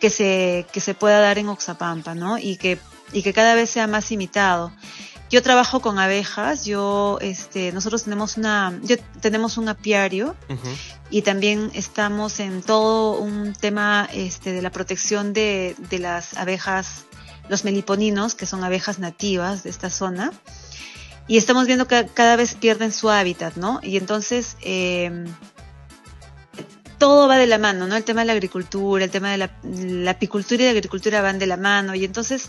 que 0.00 0.10
se, 0.10 0.66
que 0.70 0.80
se 0.80 0.94
pueda 0.94 1.20
dar 1.20 1.38
en 1.38 1.48
Oxapampa, 1.48 2.14
¿no? 2.14 2.38
Y 2.38 2.56
que, 2.56 2.78
y 3.12 3.22
que 3.22 3.32
cada 3.32 3.54
vez 3.54 3.70
sea 3.70 3.86
más 3.86 4.12
imitado. 4.12 4.70
Yo 5.30 5.42
trabajo 5.42 5.80
con 5.80 5.98
abejas, 6.00 6.64
yo, 6.64 7.18
este, 7.20 7.70
nosotros 7.70 8.02
tenemos 8.02 8.36
una, 8.36 8.76
yo, 8.82 8.96
tenemos 9.20 9.58
un 9.58 9.68
apiario 9.68 10.34
uh 10.48 10.54
-huh. 10.54 10.76
y 11.10 11.22
también 11.22 11.70
estamos 11.72 12.40
en 12.40 12.62
todo 12.62 13.20
un 13.20 13.52
tema, 13.52 14.08
este, 14.12 14.52
de 14.52 14.60
la 14.60 14.70
protección 14.70 15.32
de, 15.32 15.76
de 15.88 16.00
las 16.00 16.34
abejas, 16.36 17.04
los 17.48 17.64
meliponinos, 17.64 18.34
que 18.34 18.44
son 18.44 18.64
abejas 18.64 18.98
nativas 18.98 19.62
de 19.62 19.70
esta 19.70 19.88
zona. 19.88 20.32
Y 21.28 21.36
estamos 21.36 21.66
viendo 21.66 21.86
que 21.86 22.08
cada 22.12 22.34
vez 22.34 22.56
pierden 22.56 22.90
su 22.92 23.08
hábitat, 23.08 23.54
¿no? 23.54 23.78
Y 23.84 23.96
entonces, 23.98 24.56
eh, 24.62 25.26
todo 26.98 27.28
va 27.28 27.38
de 27.38 27.46
la 27.46 27.58
mano, 27.58 27.86
¿no? 27.86 27.96
El 27.96 28.02
tema 28.04 28.22
de 28.22 28.26
la 28.26 28.32
agricultura, 28.32 29.04
el 29.04 29.10
tema 29.10 29.30
de 29.30 29.38
la, 29.38 29.50
la 29.62 30.10
apicultura 30.10 30.62
y 30.62 30.66
la 30.66 30.72
agricultura 30.72 31.22
van 31.22 31.38
de 31.38 31.46
la 31.46 31.56
mano. 31.56 31.94
Y 31.94 32.04
entonces, 32.04 32.48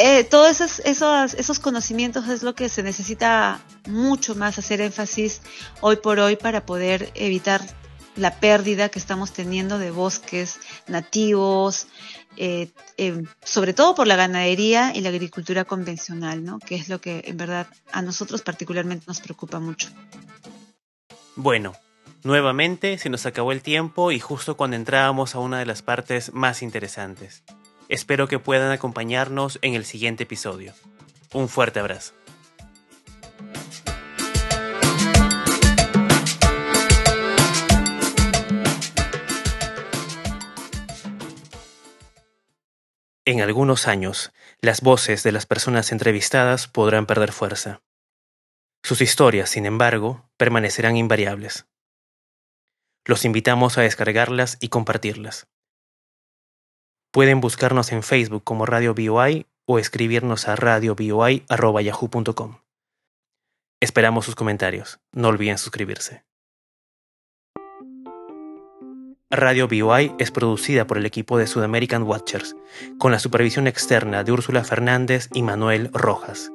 eh, 0.00 0.22
todos 0.22 0.60
esos, 0.60 0.78
esos, 0.86 1.34
esos 1.34 1.58
conocimientos 1.58 2.28
es 2.28 2.44
lo 2.44 2.54
que 2.54 2.68
se 2.68 2.84
necesita 2.84 3.60
mucho 3.88 4.36
más 4.36 4.56
hacer 4.56 4.80
énfasis 4.80 5.42
hoy 5.80 5.96
por 5.96 6.20
hoy 6.20 6.36
para 6.36 6.64
poder 6.64 7.10
evitar 7.16 7.60
la 8.14 8.38
pérdida 8.38 8.90
que 8.90 9.00
estamos 9.00 9.32
teniendo 9.32 9.76
de 9.76 9.90
bosques 9.90 10.60
nativos, 10.86 11.88
eh, 12.36 12.70
eh, 12.96 13.24
sobre 13.42 13.74
todo 13.74 13.96
por 13.96 14.06
la 14.06 14.14
ganadería 14.14 14.92
y 14.94 15.00
la 15.00 15.08
agricultura 15.08 15.64
convencional, 15.64 16.44
¿no? 16.44 16.60
que 16.60 16.76
es 16.76 16.88
lo 16.88 17.00
que 17.00 17.24
en 17.26 17.36
verdad 17.36 17.66
a 17.90 18.00
nosotros 18.00 18.42
particularmente 18.42 19.04
nos 19.08 19.20
preocupa 19.20 19.58
mucho. 19.58 19.88
Bueno, 21.34 21.74
nuevamente 22.22 22.98
se 22.98 23.10
nos 23.10 23.26
acabó 23.26 23.50
el 23.50 23.62
tiempo 23.62 24.12
y 24.12 24.20
justo 24.20 24.56
cuando 24.56 24.76
entrábamos 24.76 25.34
a 25.34 25.40
una 25.40 25.58
de 25.58 25.66
las 25.66 25.82
partes 25.82 26.32
más 26.32 26.62
interesantes. 26.62 27.42
Espero 27.88 28.28
que 28.28 28.38
puedan 28.38 28.70
acompañarnos 28.70 29.58
en 29.62 29.74
el 29.74 29.86
siguiente 29.86 30.24
episodio. 30.24 30.74
Un 31.32 31.48
fuerte 31.48 31.80
abrazo. 31.80 32.12
En 43.24 43.40
algunos 43.40 43.88
años, 43.88 44.32
las 44.60 44.80
voces 44.82 45.22
de 45.22 45.32
las 45.32 45.46
personas 45.46 45.92
entrevistadas 45.92 46.66
podrán 46.66 47.06
perder 47.06 47.32
fuerza. 47.32 47.82
Sus 48.82 49.00
historias, 49.00 49.50
sin 49.50 49.66
embargo, 49.66 50.30
permanecerán 50.36 50.96
invariables. 50.96 51.66
Los 53.04 53.24
invitamos 53.24 53.78
a 53.78 53.82
descargarlas 53.82 54.58
y 54.60 54.68
compartirlas. 54.68 55.46
Pueden 57.18 57.40
buscarnos 57.40 57.90
en 57.90 58.04
Facebook 58.04 58.44
como 58.44 58.64
Radio 58.64 58.94
BOI 58.94 59.44
o 59.66 59.80
escribirnos 59.80 60.46
a 60.46 60.54
radioboi.yahoo.com. 60.54 62.58
Esperamos 63.80 64.24
sus 64.24 64.36
comentarios. 64.36 65.00
No 65.10 65.26
olviden 65.26 65.58
suscribirse. 65.58 66.22
Radio 69.30 69.66
BOI 69.66 70.14
es 70.20 70.30
producida 70.30 70.86
por 70.86 70.96
el 70.96 71.06
equipo 71.06 71.38
de 71.38 71.48
Sudamerican 71.48 72.04
Watchers, 72.04 72.54
con 72.98 73.10
la 73.10 73.18
supervisión 73.18 73.66
externa 73.66 74.22
de 74.22 74.30
Úrsula 74.30 74.62
Fernández 74.62 75.28
y 75.34 75.42
Manuel 75.42 75.90
Rojas. 75.92 76.52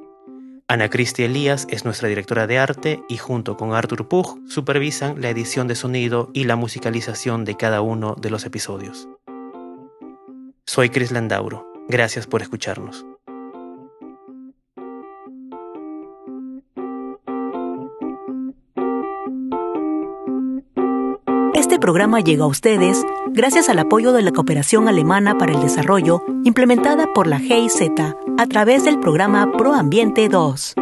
Ana 0.66 0.88
Cristi 0.88 1.24
Elías 1.24 1.66
es 1.68 1.84
nuestra 1.84 2.08
directora 2.08 2.46
de 2.46 2.58
arte 2.58 3.02
y 3.10 3.18
junto 3.18 3.58
con 3.58 3.74
Arthur 3.74 4.08
Pug 4.08 4.40
supervisan 4.48 5.20
la 5.20 5.28
edición 5.28 5.68
de 5.68 5.74
sonido 5.74 6.30
y 6.32 6.44
la 6.44 6.56
musicalización 6.56 7.44
de 7.44 7.54
cada 7.54 7.82
uno 7.82 8.16
de 8.18 8.30
los 8.30 8.46
episodios. 8.46 9.06
Soy 10.66 10.90
Chris 10.90 11.12
Landauro. 11.12 11.66
Gracias 11.88 12.26
por 12.26 12.42
escucharnos. 12.42 13.04
programa 21.84 22.20
llega 22.20 22.44
a 22.44 22.46
ustedes 22.46 23.04
gracias 23.26 23.68
al 23.68 23.78
apoyo 23.78 24.14
de 24.14 24.22
la 24.22 24.32
Cooperación 24.32 24.88
Alemana 24.88 25.36
para 25.36 25.52
el 25.52 25.60
Desarrollo 25.60 26.24
implementada 26.42 27.12
por 27.12 27.26
la 27.26 27.38
GIZ 27.38 27.90
a 28.38 28.46
través 28.46 28.86
del 28.86 28.98
programa 29.00 29.52
ProAmbiente 29.52 30.30
2. 30.30 30.76